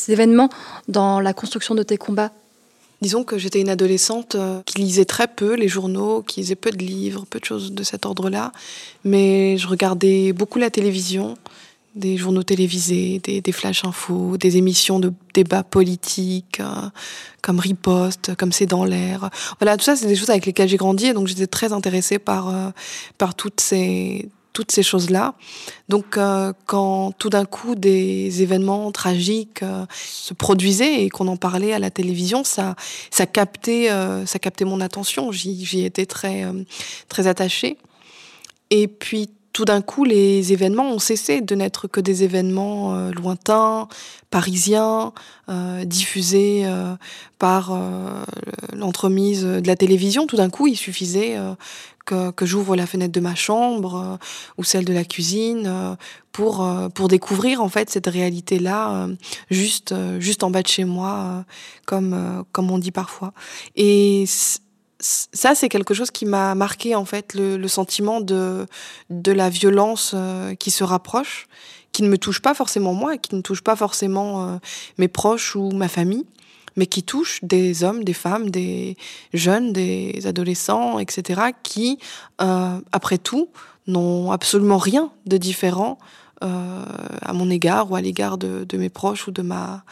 événements 0.07 0.49
dans 0.87 1.19
la 1.19 1.33
construction 1.33 1.75
de 1.75 1.83
tes 1.83 1.97
combats? 1.97 2.31
Disons 3.01 3.23
que 3.23 3.37
j'étais 3.37 3.61
une 3.61 3.69
adolescente 3.69 4.35
euh, 4.35 4.61
qui 4.65 4.79
lisait 4.79 5.05
très 5.05 5.27
peu 5.27 5.55
les 5.55 5.67
journaux, 5.67 6.21
qui 6.21 6.39
lisait 6.39 6.55
peu 6.55 6.71
de 6.71 6.77
livres, 6.77 7.25
peu 7.29 7.39
de 7.39 7.45
choses 7.45 7.73
de 7.73 7.83
cet 7.83 8.05
ordre-là, 8.05 8.51
mais 9.03 9.57
je 9.57 9.67
regardais 9.67 10.33
beaucoup 10.33 10.59
la 10.59 10.69
télévision, 10.69 11.35
des 11.95 12.17
journaux 12.17 12.43
télévisés, 12.43 13.21
des, 13.23 13.51
flash 13.53 13.85
infos, 13.85 14.37
des 14.37 14.57
émissions 14.57 14.99
de 14.99 15.13
débats 15.33 15.63
politiques, 15.63 16.59
euh, 16.59 16.89
comme 17.41 17.59
Riposte, 17.59 18.35
comme 18.35 18.51
C'est 18.51 18.65
dans 18.65 18.83
l'air. 18.83 19.29
Voilà, 19.59 19.77
tout 19.77 19.85
ça, 19.85 19.95
c'est 19.95 20.07
des 20.07 20.15
choses 20.15 20.29
avec 20.29 20.45
lesquelles 20.45 20.67
j'ai 20.67 20.77
grandi, 20.77 21.07
et 21.07 21.13
donc 21.13 21.27
j'étais 21.27 21.47
très 21.47 21.71
intéressée 21.71 22.19
par, 22.19 22.49
euh, 22.49 22.69
par 23.17 23.33
toutes 23.33 23.61
ces 23.61 24.27
toutes 24.55 24.71
ces 24.71 24.83
choses-là. 24.83 25.35
Donc, 25.89 26.17
euh, 26.17 26.53
quand 26.65 27.11
tout 27.19 27.29
d'un 27.29 27.43
coup 27.43 27.75
des 27.75 28.41
événements 28.41 28.89
tragiques 28.93 29.61
euh, 29.61 29.85
se 29.93 30.33
produisaient 30.33 31.03
et 31.03 31.09
qu'on 31.09 31.27
en 31.27 31.35
parlait 31.35 31.73
à 31.73 31.79
la 31.79 31.91
télévision, 31.91 32.45
ça, 32.45 32.75
ça 33.11 33.25
captait, 33.25 33.91
euh, 33.91 34.25
ça 34.25 34.39
captait 34.39 34.63
mon 34.63 34.79
attention. 34.79 35.33
J'y, 35.33 35.65
j'y 35.65 35.83
étais 35.83 36.05
très, 36.05 36.45
très 37.09 37.27
attachée. 37.27 37.77
Et 38.69 38.87
puis, 38.87 39.29
tout 39.55 39.63
d'un 39.63 39.81
coup, 39.81 40.03
les 40.03 40.51
événements 40.51 40.91
ont 40.91 40.99
cessé 40.99 41.39
de 41.39 41.55
n'être 41.55 41.87
que 41.87 42.01
des 42.01 42.25
événements 42.25 42.93
euh, 42.93 43.11
lointains, 43.11 43.87
parisiens, 44.29 45.13
euh, 45.47 45.85
diffusés 45.85 46.63
euh, 46.65 46.93
par 47.39 47.71
l'entremise 48.73 49.45
de 49.45 49.65
la 49.65 49.77
télévision. 49.77 50.27
Tout 50.27 50.35
d'un 50.35 50.49
coup, 50.49 50.67
il 50.67 50.75
suffisait 50.75 51.37
que, 52.05 52.31
que 52.31 52.45
j'ouvre 52.45 52.75
la 52.75 52.85
fenêtre 52.85 53.13
de 53.13 53.21
ma 53.21 53.35
chambre 53.35 54.19
ou 54.57 54.65
celle 54.65 54.83
de 54.83 54.93
la 54.93 55.05
cuisine 55.05 55.97
pour, 56.31 56.67
pour 56.93 57.07
découvrir 57.07 57.61
en 57.61 57.69
fait 57.69 57.89
cette 57.89 58.07
réalité-là 58.07 59.07
juste, 59.51 59.93
juste 60.19 60.43
en 60.43 60.49
bas 60.49 60.63
de 60.63 60.67
chez 60.67 60.85
moi, 60.85 61.45
comme, 61.85 62.45
comme 62.51 62.71
on 62.71 62.77
dit 62.77 62.91
parfois. 62.91 63.33
Et 63.75 64.25
ça, 65.05 65.53
c'est 65.53 65.69
quelque 65.69 65.93
chose 65.93 66.09
qui 66.09 66.25
m'a 66.25 66.55
marqué, 66.55 66.95
en 66.95 67.05
fait, 67.05 67.33
le, 67.35 67.67
sentiment 67.67 68.21
de, 68.21 68.65
la 69.09 69.49
violence 69.49 70.13
euh, 70.15 70.55
qui 70.55 70.71
se 70.71 70.83
rapproche, 70.83 71.47
qui 71.91 72.03
ne 72.03 72.09
me 72.09 72.17
touche 72.17 72.41
pas 72.41 72.53
forcément 72.53 72.93
moi, 72.93 73.17
qui 73.17 73.35
ne 73.35 73.41
touche 73.41 73.61
pas 73.61 73.75
forcément 73.75 74.47
euh, 74.47 74.57
mes 74.97 75.07
proches 75.07 75.55
ou 75.55 75.71
ma 75.71 75.87
famille, 75.87 76.25
mais 76.75 76.87
qui 76.87 77.03
touche 77.03 77.39
des 77.43 77.83
hommes, 77.83 78.03
des 78.03 78.13
femmes, 78.13 78.49
des 78.49 78.97
jeunes, 79.33 79.73
des 79.73 80.25
adolescents, 80.25 80.97
etc., 80.97 81.51
qui, 81.61 81.99
euh, 82.41 82.79
après 82.91 83.17
tout, 83.17 83.49
n'ont 83.87 84.31
absolument 84.31 84.79
rien 84.79 85.11
de 85.25 85.37
différent 85.37 85.99
à 86.41 87.33
mon 87.33 87.49
égard 87.49 87.89
ou 87.89 87.95
à 87.95 88.01
l'égard 88.01 88.37
de, 88.37 88.77
mes 88.77 88.89
proches 88.89 89.27
ou 89.27 89.31
de 89.31 89.41
ma 89.41 89.83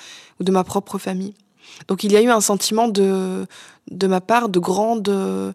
propre 0.63 0.99
famille. 0.99 1.33
Donc 1.87 2.03
il 2.03 2.11
y 2.11 2.17
a 2.17 2.21
eu 2.21 2.29
un 2.29 2.41
sentiment 2.41 2.87
de, 2.87 3.45
de 3.91 4.07
ma 4.07 4.21
part 4.21 4.49
de 4.49 4.59
grande, 4.59 5.03
de 5.03 5.53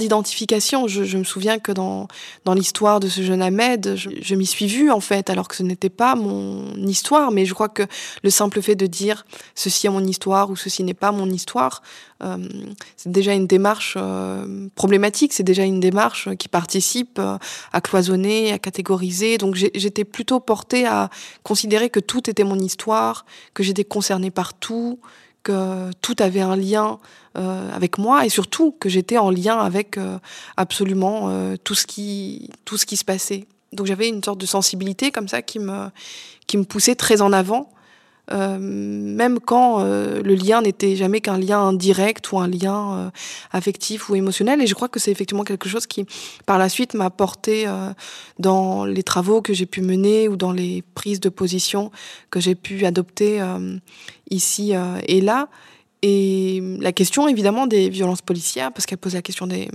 identification. 0.00 0.86
Je, 0.86 1.16
me 1.16 1.24
souviens 1.24 1.58
que 1.58 1.72
dans, 1.72 2.08
l'histoire 2.54 3.00
de 3.00 3.08
ce 3.08 3.22
jeune 3.22 3.42
Ahmed, 3.42 3.94
je, 3.96 4.10
je 4.20 4.34
m'y 4.34 4.46
suis 4.46 4.66
vue 4.66 4.90
en 4.90 5.00
fait, 5.00 5.30
alors 5.30 5.48
que 5.48 5.56
ce 5.56 5.62
n'était 5.62 5.90
pas 5.90 6.14
mon 6.14 6.74
histoire. 6.76 7.32
Mais 7.32 7.46
je 7.46 7.54
crois 7.54 7.68
que 7.68 7.82
le 8.22 8.30
simple 8.30 8.62
fait 8.62 8.76
de 8.76 8.86
dire 8.86 9.26
ceci 9.54 9.86
est 9.86 9.90
mon 9.90 10.04
histoire 10.04 10.50
ou 10.50 10.56
ceci 10.56 10.84
n'est 10.84 10.94
pas 10.94 11.10
mon 11.10 11.28
histoire, 11.28 11.82
euh, 12.22 12.48
c'est 12.96 13.12
déjà 13.12 13.34
une 13.34 13.46
démarche 13.46 13.94
euh, 13.96 14.68
problématique. 14.74 15.32
C'est 15.32 15.42
déjà 15.42 15.64
une 15.64 15.80
démarche 15.80 16.34
qui 16.36 16.48
participe 16.48 17.18
euh, 17.18 17.38
à 17.72 17.80
cloisonner, 17.80 18.52
à 18.52 18.58
catégoriser. 18.58 19.38
Donc 19.38 19.54
j'étais 19.54 20.04
plutôt 20.04 20.40
portée 20.40 20.86
à 20.86 21.10
considérer 21.42 21.90
que 21.90 22.00
tout 22.00 22.28
était 22.28 22.44
mon 22.44 22.58
histoire, 22.58 23.24
que 23.54 23.62
j'étais 23.62 23.84
concernée 23.84 24.30
par 24.30 24.54
tout, 24.54 24.98
tout 26.00 26.16
avait 26.18 26.40
un 26.40 26.56
lien 26.56 26.98
euh, 27.38 27.70
avec 27.72 27.98
moi 27.98 28.26
et 28.26 28.30
surtout 28.30 28.72
que 28.72 28.88
j'étais 28.88 29.18
en 29.18 29.30
lien 29.30 29.58
avec 29.58 29.96
euh, 29.96 30.18
absolument 30.56 31.28
euh, 31.28 31.56
tout 31.62 31.74
ce 31.74 31.86
qui 31.86 32.50
tout 32.64 32.76
ce 32.76 32.86
qui 32.86 32.96
se 32.96 33.04
passait. 33.04 33.46
Donc 33.72 33.86
j'avais 33.86 34.08
une 34.08 34.24
sorte 34.24 34.40
de 34.40 34.46
sensibilité 34.46 35.12
comme 35.12 35.28
ça 35.28 35.42
qui 35.42 35.58
me 35.58 35.88
qui 36.46 36.56
me 36.56 36.64
poussait 36.64 36.94
très 36.96 37.22
en 37.22 37.32
avant 37.32 37.70
euh, 38.30 38.58
même 38.60 39.40
quand 39.40 39.80
euh, 39.80 40.22
le 40.22 40.34
lien 40.34 40.62
n'était 40.62 40.96
jamais 40.96 41.20
qu'un 41.20 41.38
lien 41.38 41.60
indirect 41.60 42.30
ou 42.32 42.38
un 42.38 42.48
lien 42.48 42.94
euh, 42.94 43.10
affectif 43.52 44.08
ou 44.08 44.14
émotionnel. 44.14 44.60
Et 44.60 44.66
je 44.66 44.74
crois 44.74 44.88
que 44.88 45.00
c'est 45.00 45.10
effectivement 45.10 45.44
quelque 45.44 45.68
chose 45.68 45.86
qui, 45.86 46.06
par 46.46 46.58
la 46.58 46.68
suite, 46.68 46.94
m'a 46.94 47.10
porté 47.10 47.66
euh, 47.66 47.90
dans 48.38 48.84
les 48.84 49.02
travaux 49.02 49.42
que 49.42 49.52
j'ai 49.52 49.66
pu 49.66 49.80
mener 49.80 50.28
ou 50.28 50.36
dans 50.36 50.52
les 50.52 50.82
prises 50.94 51.20
de 51.20 51.28
position 51.28 51.90
que 52.30 52.40
j'ai 52.40 52.54
pu 52.54 52.84
adopter 52.84 53.40
euh, 53.40 53.76
ici 54.30 54.72
et 55.06 55.20
là. 55.20 55.48
Et 56.02 56.62
la 56.78 56.92
question 56.92 57.26
évidemment 57.26 57.66
des 57.66 57.88
violences 57.88 58.22
policières, 58.22 58.72
parce 58.72 58.86
qu'elle 58.86 58.98
pose 58.98 59.14
la 59.14 59.22
question 59.22 59.48
des 59.48 59.68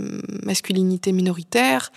masculinités 0.43 1.11
minoritaires, 1.11 1.91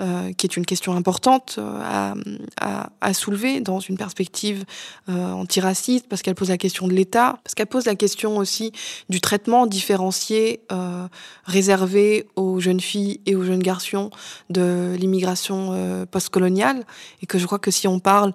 euh, 0.00 0.32
qui 0.34 0.46
est 0.46 0.56
une 0.56 0.66
question 0.66 0.94
importante 0.94 1.56
euh, 1.58 2.14
à, 2.60 3.14
soulever 3.14 3.60
dans 3.60 3.80
une 3.80 3.96
perspective 3.96 4.64
euh, 5.08 5.32
antiraciste, 5.32 6.06
parce 6.08 6.20
qu'elle 6.20 6.34
pose 6.34 6.50
la 6.50 6.58
question 6.58 6.88
de 6.88 6.92
l'État, 6.92 7.38
parce 7.42 7.54
qu'elle 7.54 7.66
pose 7.66 7.86
la 7.86 7.94
question 7.94 8.36
aussi 8.36 8.72
du 9.08 9.20
traitement 9.20 9.66
différencié 9.66 10.60
euh, 10.70 11.06
réservé 11.44 12.26
aux 12.36 12.60
jeunes 12.60 12.80
filles 12.80 13.20
et 13.24 13.34
aux 13.34 13.44
jeunes 13.44 13.62
garçons 13.62 14.10
de 14.50 14.94
l'immigration 14.98 16.06
postcoloniale, 16.10 16.84
et 17.22 17.26
que 17.26 17.38
je 17.38 17.46
crois 17.46 17.58
que 17.58 17.70
si 17.70 17.88
on 17.88 17.98
parle 17.98 18.32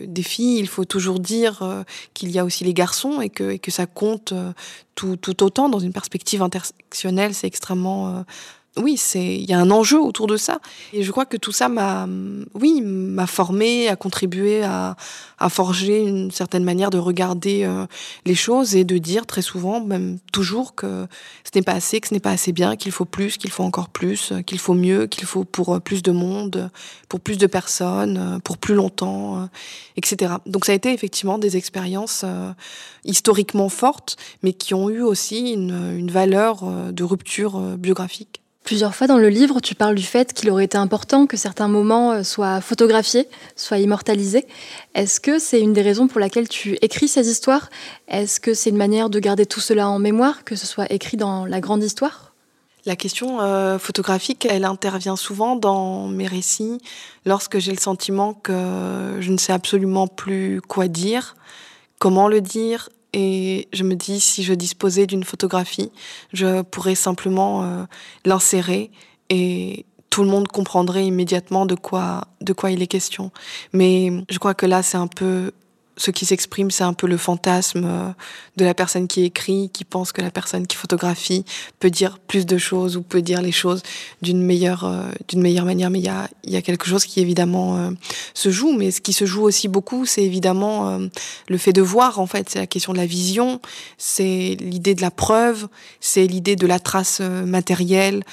des 0.00 0.22
filles, 0.22 0.58
il 0.58 0.68
faut 0.68 0.84
toujours 0.84 1.20
dire 1.20 1.84
qu'il 2.14 2.30
y 2.30 2.38
a 2.38 2.44
aussi 2.44 2.64
les 2.64 2.74
garçons 2.74 3.20
et 3.20 3.30
que 3.30 3.70
ça 3.70 3.86
compte 3.86 4.31
tout, 4.94 5.16
tout, 5.16 5.42
autant 5.42 5.68
dans 5.68 5.78
une 5.78 5.92
perspective 5.92 6.42
intersectionnelle, 6.42 7.34
c'est 7.34 7.46
extrêmement 7.46 8.08
euh, 8.08 8.22
oui, 8.76 8.96
c'est 8.96 9.36
il 9.36 9.48
y 9.48 9.52
a 9.52 9.58
un 9.58 9.70
enjeu 9.70 10.00
autour 10.00 10.26
de 10.26 10.36
ça 10.36 10.60
et 10.92 11.02
je 11.02 11.10
crois 11.10 11.26
que 11.26 11.36
tout 11.36 11.52
ça 11.52 11.68
m'a 11.68 12.06
oui, 12.54 12.80
m'a 12.80 13.26
formé, 13.26 13.88
a 13.88 13.96
contribué 13.96 14.62
à, 14.62 14.96
à 15.38 15.48
forger 15.48 16.02
une 16.02 16.30
certaine 16.30 16.64
manière 16.64 16.90
de 16.90 16.98
regarder 16.98 17.64
euh, 17.64 17.86
les 18.24 18.34
choses 18.34 18.74
et 18.74 18.84
de 18.84 18.98
dire 18.98 19.26
très 19.26 19.42
souvent 19.42 19.80
même 19.80 20.18
toujours 20.32 20.74
que 20.74 21.06
ce 21.44 21.50
n'est 21.54 21.62
pas 21.62 21.72
assez, 21.72 22.00
que 22.00 22.08
ce 22.08 22.14
n'est 22.14 22.20
pas 22.20 22.30
assez 22.30 22.52
bien, 22.52 22.76
qu'il 22.76 22.92
faut 22.92 23.04
plus, 23.04 23.36
qu'il 23.36 23.50
faut 23.50 23.64
encore 23.64 23.88
plus, 23.88 24.32
qu'il 24.46 24.58
faut 24.58 24.74
mieux, 24.74 25.06
qu'il 25.06 25.26
faut 25.26 25.44
pour 25.44 25.80
plus 25.80 26.02
de 26.02 26.12
monde, 26.12 26.70
pour 27.08 27.20
plus 27.20 27.36
de 27.36 27.46
personnes, 27.46 28.40
pour 28.42 28.56
plus 28.56 28.74
longtemps, 28.74 29.48
etc. 29.96 30.34
Donc 30.46 30.64
ça 30.64 30.72
a 30.72 30.74
été 30.74 30.92
effectivement 30.92 31.38
des 31.38 31.56
expériences 31.56 32.22
euh, 32.24 32.52
historiquement 33.04 33.68
fortes 33.68 34.16
mais 34.42 34.52
qui 34.52 34.74
ont 34.74 34.90
eu 34.90 35.02
aussi 35.02 35.52
une, 35.52 35.96
une 35.98 36.10
valeur 36.10 36.62
euh, 36.64 36.92
de 36.92 37.04
rupture 37.04 37.56
euh, 37.56 37.76
biographique. 37.76 38.41
Plusieurs 38.64 38.94
fois 38.94 39.08
dans 39.08 39.18
le 39.18 39.28
livre, 39.28 39.58
tu 39.60 39.74
parles 39.74 39.96
du 39.96 40.04
fait 40.04 40.32
qu'il 40.32 40.48
aurait 40.50 40.66
été 40.66 40.78
important 40.78 41.26
que 41.26 41.36
certains 41.36 41.66
moments 41.66 42.22
soient 42.22 42.60
photographiés, 42.60 43.28
soient 43.56 43.78
immortalisés. 43.78 44.46
Est-ce 44.94 45.18
que 45.18 45.40
c'est 45.40 45.60
une 45.60 45.72
des 45.72 45.82
raisons 45.82 46.06
pour 46.06 46.20
laquelle 46.20 46.48
tu 46.48 46.78
écris 46.80 47.08
ces 47.08 47.28
histoires? 47.28 47.70
Est-ce 48.06 48.38
que 48.38 48.54
c'est 48.54 48.70
une 48.70 48.76
manière 48.76 49.10
de 49.10 49.18
garder 49.18 49.46
tout 49.46 49.60
cela 49.60 49.88
en 49.88 49.98
mémoire, 49.98 50.44
que 50.44 50.54
ce 50.54 50.66
soit 50.66 50.90
écrit 50.92 51.16
dans 51.16 51.44
la 51.44 51.60
grande 51.60 51.82
histoire? 51.82 52.32
La 52.84 52.96
question 52.96 53.40
euh, 53.40 53.78
photographique, 53.78 54.46
elle 54.48 54.64
intervient 54.64 55.14
souvent 55.16 55.54
dans 55.54 56.08
mes 56.08 56.26
récits 56.26 56.78
lorsque 57.26 57.58
j'ai 57.58 57.70
le 57.70 57.78
sentiment 57.78 58.34
que 58.34 59.18
je 59.20 59.30
ne 59.30 59.38
sais 59.38 59.52
absolument 59.52 60.08
plus 60.08 60.60
quoi 60.60 60.88
dire, 60.88 61.36
comment 62.00 62.26
le 62.26 62.40
dire, 62.40 62.88
et 63.12 63.68
je 63.72 63.84
me 63.84 63.94
dis 63.94 64.20
si 64.20 64.42
je 64.42 64.54
disposais 64.54 65.06
d'une 65.06 65.24
photographie, 65.24 65.90
je 66.32 66.62
pourrais 66.62 66.94
simplement 66.94 67.62
euh, 67.64 67.84
l'insérer 68.24 68.90
et 69.28 69.86
tout 70.10 70.22
le 70.22 70.28
monde 70.28 70.48
comprendrait 70.48 71.06
immédiatement 71.06 71.66
de 71.66 71.74
quoi 71.74 72.28
de 72.40 72.52
quoi 72.52 72.70
il 72.70 72.82
est 72.82 72.86
question. 72.86 73.30
Mais 73.72 74.10
je 74.30 74.38
crois 74.38 74.54
que 74.54 74.66
là 74.66 74.82
c'est 74.82 74.98
un 74.98 75.06
peu 75.06 75.52
ce 76.02 76.10
qui 76.10 76.26
s'exprime, 76.26 76.72
c'est 76.72 76.82
un 76.82 76.94
peu 76.94 77.06
le 77.06 77.16
fantasme 77.16 77.84
euh, 77.84 78.08
de 78.56 78.64
la 78.64 78.74
personne 78.74 79.06
qui 79.06 79.22
écrit, 79.22 79.70
qui 79.72 79.84
pense 79.84 80.10
que 80.10 80.20
la 80.20 80.32
personne 80.32 80.66
qui 80.66 80.76
photographie 80.76 81.44
peut 81.78 81.90
dire 81.90 82.18
plus 82.18 82.44
de 82.44 82.58
choses 82.58 82.96
ou 82.96 83.02
peut 83.02 83.22
dire 83.22 83.40
les 83.40 83.52
choses 83.52 83.84
d'une 84.20 84.42
meilleure, 84.42 84.84
euh, 84.84 85.12
meilleure 85.36 85.64
manière. 85.64 85.90
Mais 85.90 86.00
il 86.00 86.04
y 86.04 86.08
a, 86.08 86.28
y 86.44 86.56
a 86.56 86.62
quelque 86.62 86.86
chose 86.86 87.04
qui 87.04 87.20
évidemment 87.20 87.78
euh, 87.78 87.90
se 88.34 88.50
joue. 88.50 88.72
Mais 88.72 88.90
ce 88.90 89.00
qui 89.00 89.12
se 89.12 89.26
joue 89.26 89.42
aussi 89.42 89.68
beaucoup, 89.68 90.04
c'est 90.04 90.24
évidemment 90.24 90.98
le 91.48 91.58
fait 91.58 91.72
de 91.72 91.82
voir. 91.82 92.18
En 92.18 92.26
fait, 92.26 92.50
c'est 92.50 92.58
la 92.58 92.66
question 92.66 92.92
de 92.92 92.98
la 92.98 93.06
vision, 93.06 93.60
c'est 93.96 94.56
l'idée 94.60 94.96
de 94.96 95.02
la 95.02 95.12
preuve, 95.12 95.68
c'est 96.00 96.26
l'idée 96.26 96.56
de 96.56 96.66
la 96.66 96.80
trace 96.80 97.20
matérielle 97.20 98.24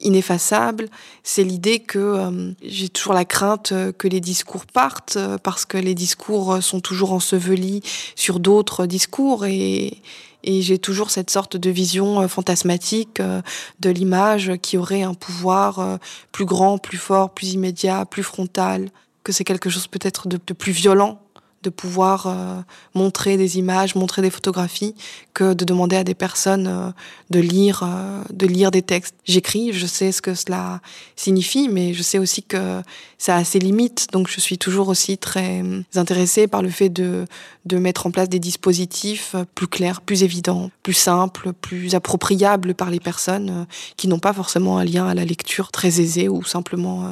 ineffaçable. 0.00 0.88
C'est 1.22 1.44
l'idée 1.44 1.78
que 1.80 2.54
j'ai 2.62 2.88
toujours 2.88 3.14
la 3.14 3.24
crainte 3.24 3.72
que 3.98 4.08
les 4.08 4.20
discours 4.20 4.66
partent 4.66 5.18
parce 5.42 5.64
que 5.64 5.76
les 5.78 5.94
discours 5.94 6.62
sont 6.62 6.80
toujours 6.80 6.95
enseveli 7.04 7.82
sur 8.14 8.40
d'autres 8.40 8.86
discours 8.86 9.46
et, 9.46 10.02
j'ai 10.48 10.78
toujours 10.78 11.10
cette 11.10 11.28
sorte 11.28 11.56
de 11.56 11.70
vision 11.70 12.20
euh, 12.20 12.28
fantasmatique 12.28 13.18
euh, 13.18 13.42
de 13.80 13.90
l'image 13.90 14.52
qui 14.62 14.78
aurait 14.78 15.02
un 15.02 15.14
pouvoir 15.14 15.80
euh, 15.80 15.96
plus 16.30 16.44
grand, 16.44 16.78
plus 16.78 16.98
fort, 16.98 17.30
plus 17.30 17.54
immédiat, 17.54 18.04
plus 18.04 18.22
frontal, 18.22 18.90
que 19.24 19.32
c'est 19.32 19.42
quelque 19.42 19.70
chose 19.70 19.88
peut-être 19.88 20.28
de 20.28 20.52
plus 20.52 20.70
violent 20.70 21.18
de 21.66 21.70
pouvoir 21.70 22.28
euh, 22.28 22.60
montrer 22.94 23.36
des 23.36 23.58
images, 23.58 23.96
montrer 23.96 24.22
des 24.22 24.30
photographies, 24.30 24.94
que 25.34 25.52
de 25.52 25.64
demander 25.64 25.96
à 25.96 26.04
des 26.04 26.14
personnes 26.14 26.68
euh, 26.68 26.90
de 27.30 27.40
lire, 27.40 27.82
euh, 27.82 28.22
de 28.32 28.46
lire 28.46 28.70
des 28.70 28.82
textes. 28.82 29.16
J'écris, 29.24 29.72
je 29.72 29.84
sais 29.84 30.12
ce 30.12 30.22
que 30.22 30.34
cela 30.34 30.80
signifie, 31.16 31.68
mais 31.68 31.92
je 31.92 32.04
sais 32.04 32.18
aussi 32.18 32.44
que 32.44 32.82
ça 33.18 33.34
a 33.34 33.42
ses 33.42 33.58
limites, 33.58 34.06
donc 34.12 34.28
je 34.28 34.40
suis 34.40 34.58
toujours 34.58 34.88
aussi 34.88 35.18
très 35.18 35.64
intéressée 35.96 36.46
par 36.46 36.62
le 36.62 36.68
fait 36.68 36.88
de, 36.90 37.24
de 37.64 37.78
mettre 37.78 38.06
en 38.06 38.12
place 38.12 38.28
des 38.28 38.38
dispositifs 38.38 39.34
plus 39.54 39.66
clairs, 39.66 40.02
plus 40.02 40.22
évidents, 40.22 40.70
plus 40.84 40.92
simples, 40.92 41.52
plus 41.52 41.94
appropriables 41.94 42.74
par 42.74 42.90
les 42.90 43.00
personnes 43.00 43.66
qui 43.96 44.06
n'ont 44.06 44.18
pas 44.18 44.34
forcément 44.34 44.78
un 44.78 44.84
lien 44.84 45.08
à 45.08 45.14
la 45.14 45.24
lecture 45.24 45.72
très 45.72 46.00
aisé 46.00 46.28
ou 46.28 46.44
simplement 46.44 47.10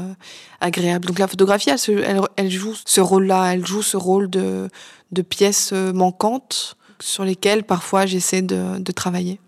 agréable. 0.61 1.07
Donc 1.07 1.19
la 1.19 1.27
photographie, 1.27 1.71
elle, 1.71 2.51
joue 2.51 2.75
ce 2.85 3.01
rôle-là, 3.01 3.55
elle 3.55 3.67
joue 3.67 3.83
ce 3.83 3.97
rôle 3.97 4.29
de, 4.29 4.44
de 5.13 5.23
pièces 5.23 5.73
manquantes 5.73 6.77
sur 7.01 7.25
lesquelles 7.25 7.65
parfois 7.65 8.07
j'essaie 8.07 8.43
de, 8.43 8.79
de 8.79 8.93
travailler. 8.93 9.41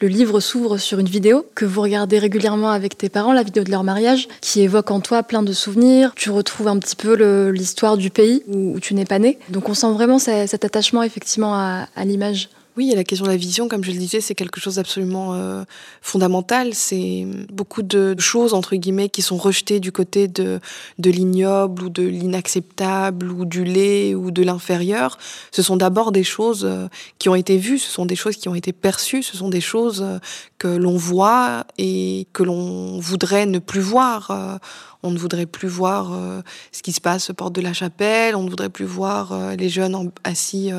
Le 0.00 0.08
livre 0.08 0.40
s'ouvre 0.40 0.76
sur 0.76 0.98
une 0.98 1.08
vidéo 1.08 1.46
que 1.54 1.64
vous 1.64 1.80
regardez 1.80 2.18
régulièrement 2.18 2.70
avec 2.70 2.98
tes 2.98 3.08
parents, 3.08 3.32
la 3.32 3.42
vidéo 3.42 3.64
de 3.64 3.70
leur 3.70 3.84
mariage, 3.84 4.28
qui 4.40 4.60
évoque 4.60 4.90
en 4.90 5.00
toi 5.00 5.22
plein 5.22 5.42
de 5.42 5.52
souvenirs. 5.52 6.12
Tu 6.16 6.30
retrouves 6.30 6.68
un 6.68 6.78
petit 6.78 6.96
peu 6.96 7.14
l'histoire 7.50 7.96
du 7.96 8.10
pays 8.10 8.42
où, 8.48 8.78
tu 8.80 8.94
n'es 8.94 9.04
pas 9.04 9.18
né. 9.18 9.38
Donc 9.50 9.68
on 9.68 9.74
sent 9.74 9.92
vraiment 9.92 10.18
cet 10.18 10.64
attachement 10.64 11.02
effectivement 11.02 11.54
à 11.54 12.04
l'image. 12.04 12.50
Oui, 12.76 12.92
la 12.96 13.04
question 13.04 13.26
de 13.26 13.30
la 13.30 13.36
vision, 13.36 13.68
comme 13.68 13.84
je 13.84 13.92
le 13.92 13.98
disais, 13.98 14.20
c'est 14.20 14.34
quelque 14.34 14.58
chose 14.58 14.74
d'absolument 14.76 15.34
euh, 15.34 15.62
fondamental. 16.02 16.74
C'est 16.74 17.24
beaucoup 17.52 17.82
de 17.82 18.16
choses, 18.18 18.52
entre 18.52 18.74
guillemets, 18.74 19.08
qui 19.08 19.22
sont 19.22 19.36
rejetées 19.36 19.78
du 19.78 19.92
côté 19.92 20.26
de, 20.26 20.58
de 20.98 21.10
l'ignoble 21.10 21.84
ou 21.84 21.88
de 21.88 22.02
l'inacceptable 22.02 23.30
ou 23.30 23.44
du 23.44 23.62
laid 23.62 24.16
ou 24.16 24.32
de 24.32 24.42
l'inférieur. 24.42 25.18
Ce 25.52 25.62
sont 25.62 25.76
d'abord 25.76 26.10
des 26.10 26.24
choses 26.24 26.64
euh, 26.64 26.88
qui 27.20 27.28
ont 27.28 27.36
été 27.36 27.58
vues, 27.58 27.78
ce 27.78 27.88
sont 27.88 28.06
des 28.06 28.16
choses 28.16 28.34
qui 28.34 28.48
ont 28.48 28.56
été 28.56 28.72
perçues, 28.72 29.22
ce 29.22 29.36
sont 29.36 29.50
des 29.50 29.60
choses 29.60 30.02
euh, 30.02 30.18
que 30.58 30.66
l'on 30.66 30.96
voit 30.96 31.66
et 31.78 32.26
que 32.32 32.42
l'on 32.42 32.98
voudrait 32.98 33.46
ne 33.46 33.60
plus 33.60 33.82
voir. 33.82 34.60
Euh, 35.04 35.08
on 35.08 35.10
ne 35.10 35.18
voudrait 35.18 35.46
plus 35.46 35.68
voir 35.68 36.12
euh, 36.12 36.40
ce 36.72 36.82
qui 36.82 36.92
se 36.92 37.00
passe 37.00 37.30
aux 37.30 37.34
portes 37.34 37.54
de 37.54 37.60
la 37.60 37.72
chapelle, 37.72 38.34
on 38.36 38.42
ne 38.42 38.50
voudrait 38.50 38.70
plus 38.70 38.84
voir 38.84 39.32
euh, 39.32 39.54
les 39.54 39.68
jeunes 39.68 40.10
assis 40.24 40.72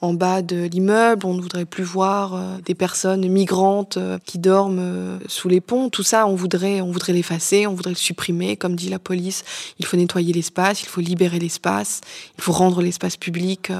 en 0.00 0.14
bas 0.14 0.42
de 0.42 0.64
l'immeuble, 0.64 1.26
on 1.26 1.34
ne 1.34 1.40
voudrait 1.40 1.64
plus 1.64 1.84
voir 1.84 2.60
des 2.64 2.74
personnes 2.74 3.26
migrantes 3.28 3.98
qui 4.24 4.38
dorment 4.38 5.18
sous 5.26 5.48
les 5.48 5.60
ponts. 5.60 5.88
Tout 5.90 6.02
ça, 6.02 6.26
on 6.26 6.34
voudrait, 6.34 6.80
on 6.80 6.90
voudrait 6.90 7.12
l'effacer, 7.12 7.66
on 7.66 7.74
voudrait 7.74 7.92
le 7.92 7.96
supprimer. 7.96 8.56
Comme 8.56 8.76
dit 8.76 8.88
la 8.88 8.98
police, 8.98 9.44
il 9.78 9.86
faut 9.86 9.96
nettoyer 9.96 10.32
l'espace, 10.32 10.82
il 10.82 10.86
faut 10.86 11.00
libérer 11.00 11.38
l'espace, 11.38 12.00
il 12.38 12.42
faut 12.42 12.52
rendre 12.52 12.82
l'espace 12.82 13.16
public 13.16 13.70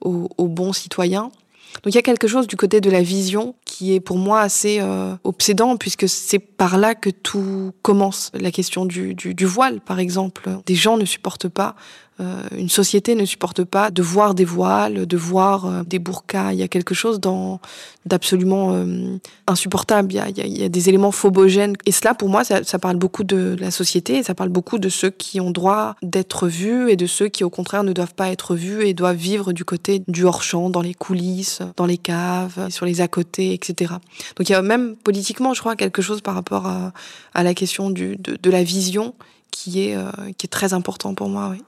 aux 0.00 0.48
bons 0.48 0.72
citoyens. 0.72 1.30
Donc 1.82 1.92
il 1.92 1.94
y 1.94 1.98
a 1.98 2.02
quelque 2.02 2.28
chose 2.28 2.46
du 2.46 2.56
côté 2.56 2.80
de 2.80 2.90
la 2.90 3.02
vision 3.02 3.54
qui 3.64 3.94
est 3.94 4.00
pour 4.00 4.18
moi 4.18 4.40
assez 4.40 4.78
euh, 4.80 5.14
obsédant 5.24 5.76
puisque 5.76 6.08
c'est 6.08 6.38
par 6.38 6.78
là 6.78 6.94
que 6.94 7.10
tout 7.10 7.72
commence. 7.82 8.30
La 8.34 8.50
question 8.50 8.84
du, 8.84 9.14
du, 9.14 9.34
du 9.34 9.46
voile, 9.46 9.80
par 9.80 9.98
exemple. 9.98 10.50
Des 10.66 10.74
gens 10.74 10.96
ne 10.96 11.04
supportent 11.04 11.48
pas 11.48 11.76
une 12.56 12.68
société 12.68 13.14
ne 13.14 13.24
supporte 13.24 13.64
pas 13.64 13.90
de 13.90 14.02
voir 14.02 14.34
des 14.34 14.44
voiles, 14.44 15.06
de 15.06 15.16
voir 15.16 15.66
euh, 15.66 15.82
des 15.84 15.98
burkas. 15.98 16.52
Il 16.52 16.58
y 16.58 16.62
a 16.62 16.68
quelque 16.68 16.94
chose 16.94 17.20
d'absolument 18.06 18.72
euh, 18.72 19.18
insupportable. 19.46 20.12
Il 20.12 20.58
y, 20.58 20.64
a, 20.64 20.68
des 20.68 20.88
éléments 20.88 21.12
phobogènes. 21.12 21.74
Et 21.86 21.92
cela, 21.92 22.14
pour 22.14 22.28
moi, 22.28 22.44
ça, 22.44 22.78
parle 22.78 22.96
beaucoup 22.96 23.24
de 23.24 23.56
la 23.58 23.70
société 23.70 24.16
et 24.18 24.22
ça 24.22 24.34
parle 24.34 24.48
beaucoup 24.48 24.78
de 24.78 24.88
ceux 24.88 25.10
qui 25.10 25.40
ont 25.40 25.50
droit 25.50 25.96
d'être 26.02 26.48
vus 26.48 26.90
et 26.90 26.96
de 26.96 27.06
ceux 27.06 27.28
qui, 27.28 27.44
au 27.44 27.50
contraire, 27.50 27.84
ne 27.84 27.92
doivent 27.92 28.14
pas 28.14 28.30
être 28.30 28.54
vus 28.54 28.84
et 28.84 28.94
doivent 28.94 29.16
vivre 29.16 29.52
du 29.52 29.64
côté 29.64 30.02
du 30.08 30.24
hors-champ, 30.24 30.70
dans 30.70 30.82
les 30.82 30.94
coulisses, 30.94 31.60
dans 31.76 31.86
les 31.86 31.98
caves, 31.98 32.70
sur 32.70 32.86
les 32.86 33.00
à-côté, 33.00 33.54
etc. 33.54 33.94
Donc 34.36 34.48
il 34.48 34.52
y 34.52 34.54
a 34.54 34.62
même 34.62 34.96
politiquement, 34.96 35.54
je 35.54 35.60
crois, 35.60 35.76
quelque 35.76 36.02
chose 36.02 36.20
par 36.20 36.34
rapport 36.34 36.66
à, 36.66 37.42
la 37.42 37.54
question 37.54 37.90
de, 37.90 38.16
de, 38.18 38.50
la 38.50 38.62
vision 38.62 39.14
qui 39.50 39.80
est, 39.80 39.96
qui 40.36 40.46
est 40.46 40.50
très 40.50 40.74
important 40.74 41.14
pour 41.14 41.28
moi. 41.28 41.48
Oui. 41.50 41.62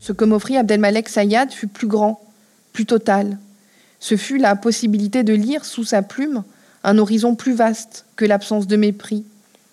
Ce 0.00 0.12
que 0.12 0.24
m'offrit 0.24 0.56
Abdelmalek 0.56 1.08
Sayad 1.08 1.50
fut 1.50 1.66
plus 1.66 1.86
grand, 1.86 2.20
plus 2.72 2.86
total. 2.86 3.38
Ce 4.00 4.16
fut 4.16 4.38
la 4.38 4.54
possibilité 4.56 5.22
de 5.22 5.32
lire 5.32 5.64
sous 5.64 5.84
sa 5.84 6.02
plume 6.02 6.44
un 6.82 6.98
horizon 6.98 7.34
plus 7.34 7.54
vaste 7.54 8.04
que 8.16 8.24
l'absence 8.24 8.66
de 8.66 8.76
mépris, 8.76 9.24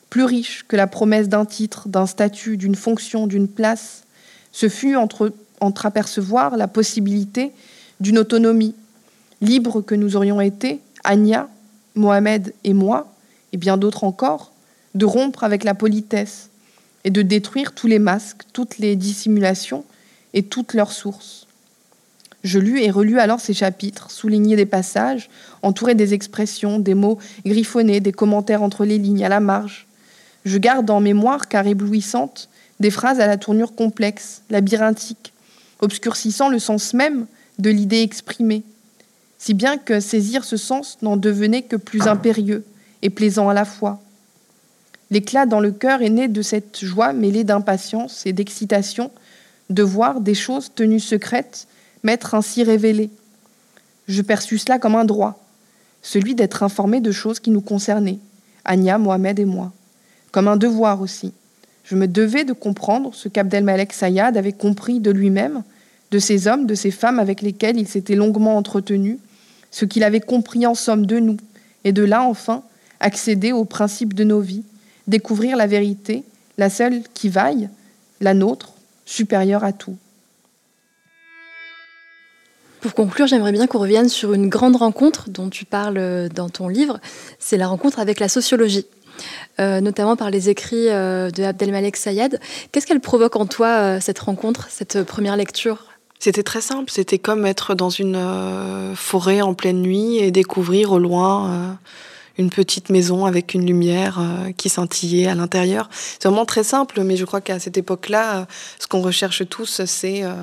plus 0.10 0.24
riche 0.24 0.64
que 0.68 0.76
la 0.76 0.88
promesse 0.88 1.28
d'un 1.28 1.46
titre, 1.46 1.90
d'un 1.90 2.06
statut, 2.06 2.56
d'une 2.56 2.76
fonction, 2.76 3.28
d'une 3.28 3.48
place. 3.48 4.04
Ce 4.52 4.70
fut 4.70 4.96
entre, 4.96 5.34
entreapercevoir 5.60 6.56
la 6.56 6.68
possibilité 6.68 7.52
d'une 8.00 8.18
autonomie, 8.18 8.76
libre 9.42 9.82
que 9.82 9.96
nous 9.96 10.16
aurions 10.16 10.40
été, 10.40 10.80
Anya, 11.04 11.50
Mohamed 11.96 12.54
et 12.64 12.74
moi, 12.74 13.14
et 13.52 13.58
bien 13.58 13.78
d'autres 13.78 14.06
encore, 14.06 14.51
de 14.96 15.06
rompre 15.06 15.44
avec 15.44 15.64
la 15.64 15.74
politesse 15.74 16.50
et 17.04 17.10
de 17.10 17.22
détruire 17.22 17.74
tous 17.74 17.88
les 17.88 18.00
masques, 18.00 18.44
toutes 18.54 18.78
les 18.78 18.96
dissimulations 18.96 19.84
et 20.34 20.44
toutes 20.44 20.74
leurs 20.74 20.92
sources. 20.92 21.48
Je 22.44 22.60
lus 22.60 22.82
et 22.82 22.90
relus 22.90 23.20
alors 23.20 23.40
ces 23.40 23.54
chapitres, 23.54 24.10
soulignés 24.10 24.56
des 24.56 24.66
passages, 24.66 25.30
entourés 25.62 25.96
des 25.96 26.14
expressions, 26.14 26.80
des 26.80 26.96
mots 26.96 27.20
griffonnés, 27.46 28.00
des 28.00 28.12
commentaires 28.12 28.64
entre 28.64 28.84
les 28.84 28.98
lignes, 28.98 29.24
à 29.24 29.30
la 29.30 29.40
marge. 29.40 29.88
Je 30.44 30.58
garde 30.58 30.90
en 30.90 31.00
mémoire, 31.00 31.48
car 31.48 31.68
éblouissante, 31.68 32.50
des 32.80 32.90
phrases 32.90 33.20
à 33.20 33.28
la 33.28 33.38
tournure 33.38 33.76
complexe, 33.76 34.42
labyrinthique, 34.50 35.34
obscurcissant 35.80 36.50
le 36.50 36.58
sens 36.58 36.96
même 36.96 37.28
de 37.60 37.70
l'idée 37.70 38.02
exprimée, 38.02 38.64
si 39.38 39.54
bien 39.54 39.78
que 39.78 40.00
saisir 40.00 40.44
ce 40.44 40.58
sens 40.58 40.98
n'en 41.04 41.18
devenait 41.18 41.62
que 41.62 41.76
plus 41.76 42.08
impérieux 42.08 42.64
et 43.04 43.12
plaisant 43.12 43.50
à 43.50 43.54
la 43.54 43.66
fois. 43.66 44.02
L'éclat 45.12 45.46
dans 45.46 45.60
le 45.60 45.72
cœur 45.72 46.02
est 46.02 46.10
né 46.10 46.30
de 46.30 46.42
cette 46.42 46.84
joie 46.84 47.12
mêlée 47.12 47.44
d'impatience 47.44 48.26
et 48.26 48.32
d'excitation 48.32 49.12
de 49.70 49.84
voir 49.84 50.22
des 50.22 50.34
choses 50.34 50.72
tenues 50.74 51.02
secrètes 51.02 51.68
m'être 52.04 52.34
ainsi 52.34 52.64
révélées. 52.64 53.10
Je 54.08 54.22
perçus 54.22 54.58
cela 54.58 54.80
comme 54.80 54.96
un 54.96 55.06
droit, 55.06 55.44
celui 56.02 56.34
d'être 56.34 56.64
informé 56.64 57.02
de 57.02 57.12
choses 57.12 57.42
qui 57.42 57.52
nous 57.52 57.62
concernaient, 57.62 58.20
Anya, 58.64 58.98
Mohamed 58.98 59.38
et 59.40 59.46
moi, 59.46 59.74
comme 60.32 60.48
un 60.48 60.58
devoir 60.58 61.02
aussi. 61.02 61.34
Je 61.84 61.96
me 61.96 62.08
devais 62.08 62.46
de 62.46 62.54
comprendre 62.54 63.14
ce 63.14 63.28
qu'Abdelmalek 63.28 63.92
Sayad 63.92 64.38
avait 64.38 64.54
compris 64.54 65.02
de 65.02 65.12
lui-même, 65.12 65.64
de 66.12 66.20
ces 66.20 66.48
hommes, 66.48 66.66
de 66.66 66.76
ces 66.76 66.92
femmes 66.92 67.20
avec 67.20 67.42
lesquels 67.42 67.78
il 67.78 67.88
s'était 67.88 68.16
longuement 68.16 68.56
entretenu, 68.56 69.20
ce 69.72 69.84
qu'il 69.84 70.04
avait 70.04 70.22
compris 70.22 70.66
en 70.66 70.76
somme 70.76 71.06
de 71.06 71.20
nous, 71.20 71.38
et 71.84 71.92
de 71.92 72.04
là 72.04 72.24
enfin 72.24 72.64
accéder 73.00 73.52
aux 73.52 73.66
principes 73.66 74.14
de 74.14 74.24
nos 74.24 74.40
vies, 74.40 74.64
découvrir 75.12 75.56
la 75.58 75.68
vérité, 75.68 76.24
la 76.58 76.72
seule 76.72 77.04
qui 77.14 77.30
vaille, 77.30 77.70
la 78.22 78.34
nôtre, 78.34 78.74
supérieure 79.06 79.64
à 79.64 79.74
tout. 79.74 79.98
Pour 82.80 82.96
conclure, 82.96 83.28
j'aimerais 83.28 83.52
bien 83.52 83.68
qu'on 83.68 83.78
revienne 83.78 84.10
sur 84.10 84.34
une 84.34 84.50
grande 84.50 84.76
rencontre 84.76 85.30
dont 85.30 85.50
tu 85.50 85.66
parles 85.66 86.00
euh, 86.00 86.30
dans 86.30 86.50
ton 86.50 86.68
livre, 86.68 87.00
c'est 87.38 87.58
la 87.58 87.68
rencontre 87.68 88.00
avec 88.00 88.20
la 88.20 88.28
sociologie. 88.28 88.88
Euh, 89.60 89.82
notamment 89.82 90.16
par 90.16 90.32
les 90.32 90.50
écrits 90.50 90.90
euh, 90.90 91.30
de 91.30 91.44
Abdelmalek 91.44 91.96
Sayad. 91.96 92.40
Qu'est-ce 92.72 92.88
qu'elle 92.88 93.02
provoque 93.02 93.36
en 93.36 93.46
toi, 93.46 94.00
cette 94.00 94.18
rencontre, 94.18 94.68
cette 94.72 95.04
première 95.04 95.36
lecture? 95.36 95.86
C'était 96.18 96.42
très 96.42 96.62
simple, 96.62 96.90
c'était 96.90 97.20
comme 97.20 97.46
être 97.46 97.76
dans 97.76 97.90
une 97.90 98.18
forêt 98.96 99.42
en 99.42 99.54
pleine 99.54 99.82
nuit 99.82 100.18
et 100.18 100.32
découvrir 100.32 100.92
au 100.92 101.00
loin 101.00 101.78
une 102.38 102.50
petite 102.50 102.90
maison 102.90 103.26
avec 103.26 103.54
une 103.54 103.66
lumière 103.66 104.20
euh, 104.20 104.52
qui 104.52 104.70
scintillait 104.70 105.28
à 105.28 105.36
l'intérieur. 105.36 105.90
C'est 105.92 106.28
vraiment 106.28 106.46
très 106.46 106.64
simple, 106.64 107.02
mais 107.04 107.18
je 107.18 107.26
crois 107.26 107.42
qu'à 107.42 107.60
cette 107.60 107.78
époque-là, 107.78 108.38
euh, 108.38 108.46
ce 108.80 108.88
qu'on 108.88 109.02
recherche 109.02 109.48
tous, 109.50 109.82
c'est 109.86 110.24
euh, 110.24 110.34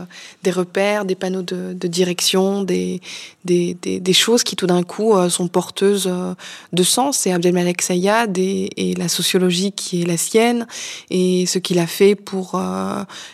des 0.42 0.50
repères, 0.50 1.04
des 1.04 1.14
panneaux 1.14 1.42
de, 1.42 1.72
direction, 1.88 2.62
des, 2.62 3.00
des, 3.44 3.74
des, 3.74 4.12
choses 4.12 4.42
qui 4.42 4.56
tout 4.56 4.66
d'un 4.66 4.82
coup 4.82 5.14
sont 5.30 5.48
porteuses 5.48 6.10
de 6.72 6.82
sens. 6.82 7.18
C'est 7.18 7.32
Abdelmalek 7.32 7.80
Sayad 7.80 8.36
et, 8.36 8.70
et, 8.76 8.94
la 8.94 9.08
sociologie 9.08 9.72
qui 9.72 10.02
est 10.02 10.04
la 10.04 10.16
sienne 10.16 10.66
et 11.10 11.46
ce 11.46 11.58
qu'il 11.58 11.78
a 11.78 11.86
fait 11.86 12.14
pour 12.14 12.60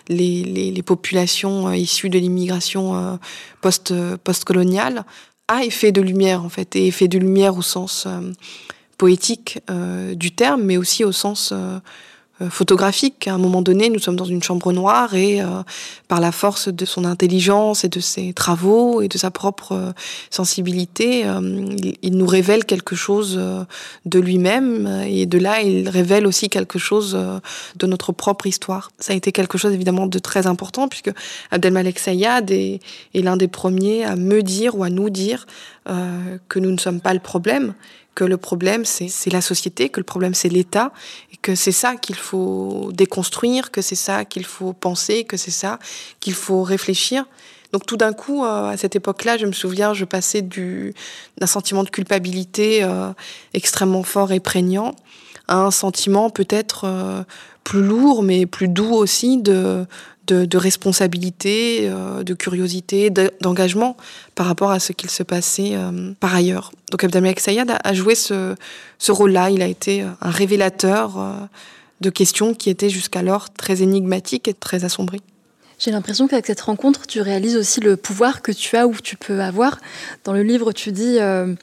les, 0.08 0.44
les, 0.44 0.82
populations 0.82 1.72
issues 1.72 2.10
de 2.10 2.18
l'immigration 2.18 3.18
post, 3.60 3.92
post-coloniale 4.22 5.04
a 5.48 5.64
effet 5.64 5.92
de 5.92 6.00
lumière 6.00 6.44
en 6.44 6.48
fait, 6.48 6.76
et 6.76 6.86
effet 6.86 7.08
de 7.08 7.18
lumière 7.18 7.56
au 7.56 7.62
sens 7.62 8.04
euh, 8.06 8.32
poétique 8.98 9.60
euh, 9.70 10.14
du 10.14 10.34
terme, 10.34 10.62
mais 10.62 10.76
aussi 10.76 11.04
au 11.04 11.12
sens 11.12 11.50
euh, 11.52 11.78
photographique. 12.50 13.28
À 13.28 13.34
un 13.34 13.38
moment 13.38 13.62
donné, 13.62 13.88
nous 13.90 14.00
sommes 14.00 14.16
dans 14.16 14.24
une 14.24 14.42
chambre 14.42 14.72
noire 14.72 15.14
et 15.14 15.40
euh, 15.40 15.62
par 16.08 16.20
la 16.20 16.32
force 16.32 16.68
de 16.68 16.84
son 16.84 17.04
intelligence 17.04 17.84
et 17.84 17.88
de 17.88 18.00
ses 18.00 18.32
travaux 18.32 19.02
et 19.02 19.08
de 19.08 19.16
sa 19.18 19.30
propre 19.30 19.72
euh, 19.72 19.92
sensibilité, 20.30 21.24
il, 22.02 22.16
nous 22.16 22.26
révèle 22.26 22.64
quelque 22.64 22.96
chose 22.96 23.40
de 24.04 24.18
lui-même 24.18 25.02
et 25.06 25.26
de 25.26 25.38
là, 25.38 25.62
il 25.62 25.88
révèle 25.88 26.26
aussi 26.26 26.48
quelque 26.48 26.78
chose 26.78 27.18
de 27.76 27.86
notre 27.86 28.12
propre 28.12 28.46
histoire. 28.46 28.90
Ça 28.98 29.12
a 29.12 29.16
été 29.16 29.32
quelque 29.32 29.58
chose 29.58 29.72
évidemment 29.72 30.06
de 30.06 30.18
très 30.18 30.46
important 30.46 30.88
puisque 30.88 31.10
Abdelmalek 31.50 31.98
Sayad 31.98 32.50
est, 32.50 32.80
est 33.14 33.20
l'un 33.20 33.36
des 33.36 33.48
premiers 33.48 34.04
à 34.04 34.16
me 34.16 34.42
dire 34.42 34.76
ou 34.76 34.84
à 34.84 34.90
nous 34.90 35.10
dire 35.10 35.46
que 35.86 36.58
nous 36.58 36.70
ne 36.70 36.78
sommes 36.78 37.00
pas 37.00 37.14
le 37.14 37.20
problème, 37.20 37.74
que 38.14 38.24
le 38.24 38.36
problème 38.36 38.84
c'est 38.84 39.30
la 39.30 39.40
société, 39.40 39.88
que 39.88 40.00
le 40.00 40.04
problème 40.04 40.34
c'est 40.34 40.48
l'État, 40.48 40.92
et 41.32 41.36
que 41.36 41.54
c'est 41.54 41.72
ça 41.72 41.96
qu'il 41.96 42.16
faut 42.16 42.90
déconstruire, 42.92 43.70
que 43.70 43.82
c'est 43.82 43.94
ça 43.94 44.24
qu'il 44.24 44.44
faut 44.44 44.72
penser, 44.72 45.24
que 45.24 45.36
c'est 45.36 45.50
ça 45.50 45.78
qu'il 46.20 46.34
faut 46.34 46.62
réfléchir. 46.62 47.26
Donc 47.74 47.86
tout 47.86 47.96
d'un 47.96 48.12
coup, 48.12 48.44
euh, 48.44 48.68
à 48.68 48.76
cette 48.76 48.94
époque-là, 48.94 49.36
je 49.36 49.46
me 49.46 49.52
souviens, 49.52 49.94
je 49.94 50.04
passais 50.04 50.42
d'un 50.42 51.46
sentiment 51.46 51.82
de 51.82 51.90
culpabilité 51.90 52.84
euh, 52.84 53.10
extrêmement 53.52 54.04
fort 54.04 54.30
et 54.30 54.38
prégnant 54.38 54.94
à 55.48 55.56
un 55.56 55.72
sentiment 55.72 56.30
peut-être 56.30 56.84
euh, 56.84 57.24
plus 57.64 57.82
lourd, 57.82 58.22
mais 58.22 58.46
plus 58.46 58.68
doux 58.68 58.92
aussi 58.92 59.38
de, 59.38 59.86
de, 60.26 60.56
responsabilité, 60.56 61.80
euh, 61.82 62.22
de 62.22 62.34
curiosité, 62.34 63.10
d'engagement 63.40 63.96
par 64.34 64.46
rapport 64.46 64.70
à 64.70 64.80
ce 64.80 64.92
qu'il 64.92 65.10
se 65.10 65.22
passait 65.22 65.72
euh, 65.74 66.12
par 66.20 66.34
ailleurs. 66.34 66.72
Donc 66.90 67.04
Abdelmalek 67.04 67.40
Sayad 67.40 67.78
a, 67.82 67.94
joué 67.94 68.14
ce, 68.14 68.54
ce 68.98 69.12
rôle-là. 69.12 69.50
Il 69.50 69.62
a 69.62 69.66
été 69.66 70.02
un 70.02 70.30
révélateur 70.30 71.18
euh, 71.18 71.32
de 72.00 72.10
questions 72.10 72.54
qui 72.54 72.70
étaient 72.70 72.90
jusqu'alors 72.90 73.52
très 73.52 73.82
énigmatiques 73.82 74.48
et 74.48 74.54
très 74.54 74.84
assombries. 74.84 75.22
J'ai 75.78 75.90
l'impression 75.90 76.28
qu'avec 76.28 76.46
cette 76.46 76.60
rencontre, 76.60 77.06
tu 77.06 77.20
réalises 77.20 77.56
aussi 77.56 77.80
le 77.80 77.96
pouvoir 77.96 78.42
que 78.42 78.52
tu 78.52 78.76
as 78.76 78.86
ou 78.86 78.94
tu 79.02 79.16
peux 79.16 79.40
avoir. 79.40 79.80
Dans 80.24 80.32
le 80.32 80.42
livre, 80.42 80.72
tu 80.72 80.92
dis 80.92 81.18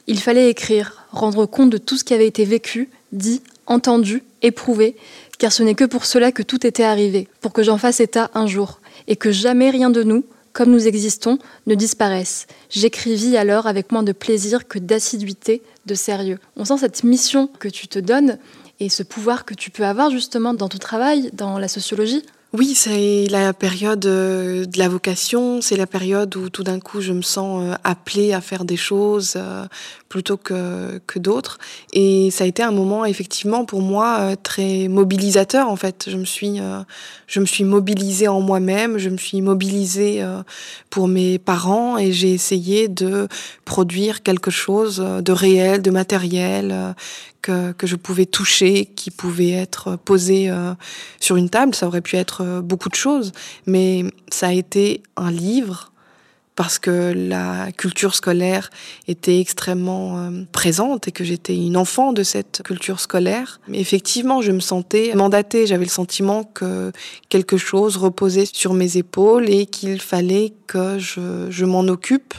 il 0.06 0.20
fallait 0.20 0.50
écrire, 0.50 1.06
rendre 1.12 1.46
compte 1.46 1.70
de 1.70 1.78
tout 1.78 1.96
ce 1.96 2.04
qui 2.04 2.12
avait 2.12 2.26
été 2.26 2.44
vécu, 2.44 2.90
dit, 3.12 3.40
entendu, 3.66 4.22
éprouvé, 4.42 4.96
car 5.42 5.52
ce 5.52 5.64
n'est 5.64 5.74
que 5.74 5.82
pour 5.82 6.04
cela 6.04 6.30
que 6.30 6.44
tout 6.44 6.64
était 6.64 6.84
arrivé, 6.84 7.26
pour 7.40 7.52
que 7.52 7.64
j'en 7.64 7.76
fasse 7.76 7.98
état 7.98 8.30
un 8.32 8.46
jour, 8.46 8.78
et 9.08 9.16
que 9.16 9.32
jamais 9.32 9.70
rien 9.70 9.90
de 9.90 10.04
nous, 10.04 10.24
comme 10.52 10.70
nous 10.70 10.86
existons, 10.86 11.40
ne 11.66 11.74
disparaissent. 11.74 12.46
J'écrivis 12.70 13.36
alors 13.36 13.66
avec 13.66 13.90
moins 13.90 14.04
de 14.04 14.12
plaisir 14.12 14.68
que 14.68 14.78
d'assiduité, 14.78 15.60
de 15.86 15.96
sérieux. 15.96 16.38
On 16.56 16.64
sent 16.64 16.78
cette 16.78 17.02
mission 17.02 17.48
que 17.58 17.66
tu 17.66 17.88
te 17.88 17.98
donnes 17.98 18.38
et 18.78 18.88
ce 18.88 19.02
pouvoir 19.02 19.44
que 19.44 19.54
tu 19.54 19.72
peux 19.72 19.84
avoir 19.84 20.10
justement 20.10 20.54
dans 20.54 20.68
ton 20.68 20.78
travail, 20.78 21.30
dans 21.32 21.58
la 21.58 21.66
sociologie. 21.66 22.22
Oui, 22.54 22.74
c'est 22.74 23.28
la 23.30 23.54
période 23.54 24.04
euh, 24.04 24.66
de 24.66 24.78
la 24.78 24.90
vocation, 24.90 25.62
c'est 25.62 25.76
la 25.78 25.86
période 25.86 26.36
où 26.36 26.50
tout 26.50 26.62
d'un 26.62 26.80
coup 26.80 27.00
je 27.00 27.14
me 27.14 27.22
sens 27.22 27.62
euh, 27.64 27.74
appelée 27.82 28.34
à 28.34 28.42
faire 28.42 28.66
des 28.66 28.76
choses 28.76 29.34
euh, 29.36 29.64
plutôt 30.10 30.36
que, 30.36 31.00
que 31.06 31.18
d'autres. 31.18 31.56
Et 31.94 32.30
ça 32.30 32.44
a 32.44 32.46
été 32.46 32.62
un 32.62 32.70
moment 32.70 33.06
effectivement 33.06 33.64
pour 33.64 33.80
moi 33.80 34.36
très 34.42 34.88
mobilisateur 34.88 35.70
en 35.70 35.76
fait. 35.76 36.04
Je 36.10 36.18
me 36.18 36.26
suis, 36.26 36.60
je 37.26 37.40
me 37.40 37.46
suis 37.46 37.64
mobilisée 37.64 38.28
en 38.28 38.42
moi-même, 38.42 38.98
je 38.98 39.08
me 39.08 39.16
suis 39.16 39.40
mobilisée 39.40 40.22
pour 40.90 41.08
mes 41.08 41.38
parents 41.38 41.96
et 41.96 42.12
j'ai 42.12 42.34
essayé 42.34 42.88
de 42.88 43.28
produire 43.64 44.22
quelque 44.22 44.50
chose 44.50 44.98
de 44.98 45.32
réel, 45.32 45.80
de 45.80 45.90
matériel, 45.90 46.94
que, 47.42 47.74
je 47.86 47.96
pouvais 47.96 48.26
toucher, 48.26 48.86
qui 48.86 49.10
pouvait 49.10 49.50
être 49.50 49.96
posé 49.96 50.48
euh, 50.50 50.74
sur 51.20 51.36
une 51.36 51.50
table. 51.50 51.74
Ça 51.74 51.86
aurait 51.86 52.00
pu 52.00 52.16
être 52.16 52.42
euh, 52.42 52.60
beaucoup 52.62 52.88
de 52.88 52.94
choses, 52.94 53.32
mais 53.66 54.04
ça 54.30 54.48
a 54.48 54.52
été 54.52 55.02
un 55.16 55.30
livre 55.30 55.90
parce 56.54 56.78
que 56.78 57.14
la 57.16 57.72
culture 57.72 58.14
scolaire 58.14 58.68
était 59.08 59.40
extrêmement 59.40 60.18
euh, 60.18 60.42
présente 60.52 61.08
et 61.08 61.12
que 61.12 61.24
j'étais 61.24 61.56
une 61.56 61.76
enfant 61.78 62.12
de 62.12 62.22
cette 62.22 62.62
culture 62.62 63.00
scolaire. 63.00 63.60
Mais 63.68 63.80
effectivement, 63.80 64.42
je 64.42 64.52
me 64.52 64.60
sentais 64.60 65.12
mandatée. 65.14 65.66
J'avais 65.66 65.86
le 65.86 65.90
sentiment 65.90 66.44
que 66.44 66.92
quelque 67.30 67.56
chose 67.56 67.96
reposait 67.96 68.44
sur 68.44 68.74
mes 68.74 68.98
épaules 68.98 69.48
et 69.48 69.66
qu'il 69.66 70.00
fallait 70.00 70.52
que 70.66 70.98
je 70.98 71.64
m'en 71.64 71.80
occupe 71.88 72.34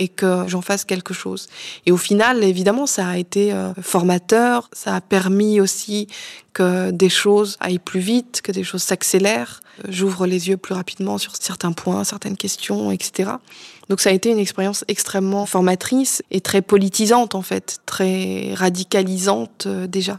et 0.00 0.08
que 0.08 0.44
j'en 0.48 0.62
fasse 0.62 0.84
quelque 0.84 1.14
chose. 1.14 1.46
Et 1.86 1.92
au 1.92 1.96
final, 1.96 2.42
évidemment, 2.42 2.86
ça 2.86 3.06
a 3.06 3.18
été 3.18 3.52
euh, 3.52 3.72
formateur, 3.80 4.68
ça 4.72 4.96
a 4.96 5.00
permis 5.00 5.60
aussi 5.60 6.08
que 6.54 6.90
des 6.90 7.10
choses 7.10 7.56
aillent 7.60 7.78
plus 7.78 8.00
vite, 8.00 8.40
que 8.42 8.50
des 8.50 8.64
choses 8.64 8.82
s'accélèrent. 8.82 9.60
J'ouvre 9.88 10.26
les 10.26 10.48
yeux 10.48 10.56
plus 10.56 10.74
rapidement 10.74 11.18
sur 11.18 11.36
certains 11.36 11.72
points, 11.72 12.02
certaines 12.02 12.36
questions, 12.36 12.90
etc. 12.90 13.30
Donc 13.88 14.00
ça 14.00 14.10
a 14.10 14.12
été 14.12 14.30
une 14.30 14.38
expérience 14.38 14.84
extrêmement 14.88 15.46
formatrice 15.46 16.22
et 16.30 16.40
très 16.40 16.62
politisante 16.62 17.34
en 17.34 17.42
fait, 17.42 17.78
très 17.86 18.54
radicalisante 18.54 19.66
euh, 19.66 19.86
déjà. 19.86 20.18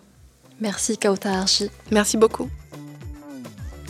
Merci 0.60 0.98
Kauta 0.98 1.32
Archi. 1.34 1.70
Merci 1.90 2.18
beaucoup. 2.18 2.50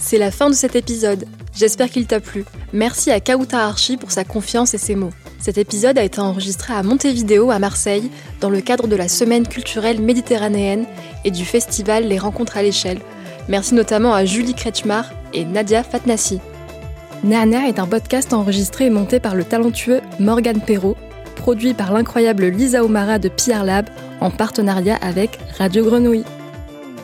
C'est 0.02 0.18
la 0.18 0.32
fin 0.32 0.50
de 0.50 0.56
cet 0.56 0.76
épisode. 0.76 1.26
J'espère 1.54 1.90
qu'il 1.90 2.08
t'a 2.08 2.20
plu. 2.20 2.44
Merci 2.74 3.12
à 3.12 3.20
Kauta 3.20 3.60
Archi 3.60 3.98
pour 3.98 4.12
sa 4.12 4.24
confiance 4.24 4.74
et 4.74 4.80
ses 4.80 4.96
mots. 4.96 5.12
Cet 5.40 5.60
épisode 5.60 5.98
a 5.98 6.04
été 6.04 6.20
enregistré 6.20 6.74
à 6.74 6.82
Montevideo, 6.82 7.52
à 7.52 7.60
Marseille, 7.60 8.10
dans 8.42 8.50
le 8.50 8.62
cadre 8.62 8.88
de 8.88 8.96
la 8.96 9.08
Semaine 9.08 9.48
culturelle 9.48 10.02
méditerranéenne 10.02 10.86
et 11.24 11.30
du 11.30 11.46
festival 11.46 12.08
Les 12.08 12.18
Rencontres 12.18 12.58
à 12.58 12.64
l'échelle. 12.64 13.00
Merci 13.48 13.76
notamment 13.76 14.14
à 14.14 14.26
Julie 14.26 14.56
Kretschmar 14.56 15.06
et 15.34 15.46
Nadia 15.46 15.84
Fatnassi. 15.84 16.40
Nana 17.24 17.68
est 17.68 17.78
un 17.78 17.88
podcast 17.88 18.34
enregistré 18.34 18.88
et 18.88 18.90
monté 18.90 19.20
par 19.20 19.36
le 19.36 19.44
talentueux 19.44 20.02
Morgan 20.20 20.60
Perrault, 20.60 20.98
produit 21.36 21.76
par 21.76 21.94
l'incroyable 21.94 22.48
Lisa 22.48 22.84
Omara 22.84 23.20
de 23.20 23.30
Pierre 23.30 23.66
Lab 23.66 23.88
en 24.20 24.32
partenariat 24.32 24.98
avec 25.02 25.38
Radio 25.60 25.86
Grenouille. 25.86 26.26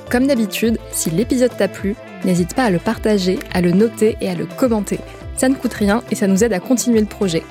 Comme 0.09 0.27
d'habitude, 0.27 0.77
si 0.91 1.09
l'épisode 1.09 1.55
t'a 1.57 1.67
plu, 1.67 1.95
n'hésite 2.23 2.53
pas 2.55 2.63
à 2.63 2.69
le 2.69 2.79
partager, 2.79 3.39
à 3.53 3.61
le 3.61 3.71
noter 3.71 4.17
et 4.21 4.29
à 4.29 4.35
le 4.35 4.45
commenter. 4.45 4.99
Ça 5.35 5.49
ne 5.49 5.55
coûte 5.55 5.73
rien 5.73 6.03
et 6.11 6.15
ça 6.15 6.27
nous 6.27 6.43
aide 6.43 6.53
à 6.53 6.59
continuer 6.59 7.01
le 7.01 7.05
projet. 7.05 7.43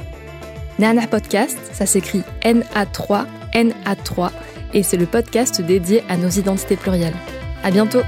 Nana 0.79 1.07
Podcast, 1.07 1.59
ça 1.73 1.87
s'écrit 1.87 2.23
NA3, 2.43 3.27
NA3, 3.55 4.31
et 4.75 4.83
c'est 4.83 4.97
le 4.97 5.07
podcast 5.07 5.61
dédié 5.63 6.03
à 6.09 6.17
nos 6.17 6.29
identités 6.29 6.77
plurielles. 6.77 7.17
À 7.63 7.71
bientôt! 7.71 8.03